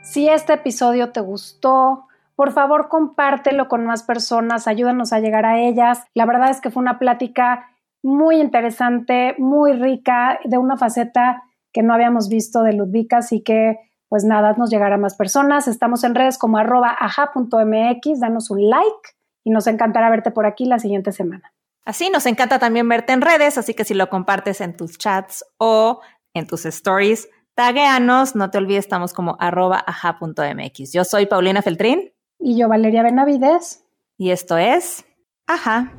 [0.04, 2.06] Si este episodio te gustó,
[2.36, 6.04] por favor compártelo con más personas, ayúdanos a llegar a ellas.
[6.14, 7.66] La verdad es que fue una plática
[8.04, 11.42] muy interesante, muy rica, de una faceta
[11.74, 15.68] que no habíamos visto de Ludvika, así que pues nada, nos llegará a más personas.
[15.68, 19.10] Estamos en redes como arroba aja.mx, danos un like
[19.44, 21.54] y nos encantará verte por aquí la siguiente semana.
[21.86, 25.46] Así, nos encanta también verte en redes, así que si lo compartes en tus chats
[25.58, 26.02] o
[26.34, 30.92] en tus stories, tagueanos, no te olvides, estamos como arroba aja.mx.
[30.92, 32.12] Yo soy Paulina Feltrín.
[32.40, 33.84] Y yo Valeria Benavides.
[34.18, 35.06] Y esto es
[35.48, 35.92] Aja.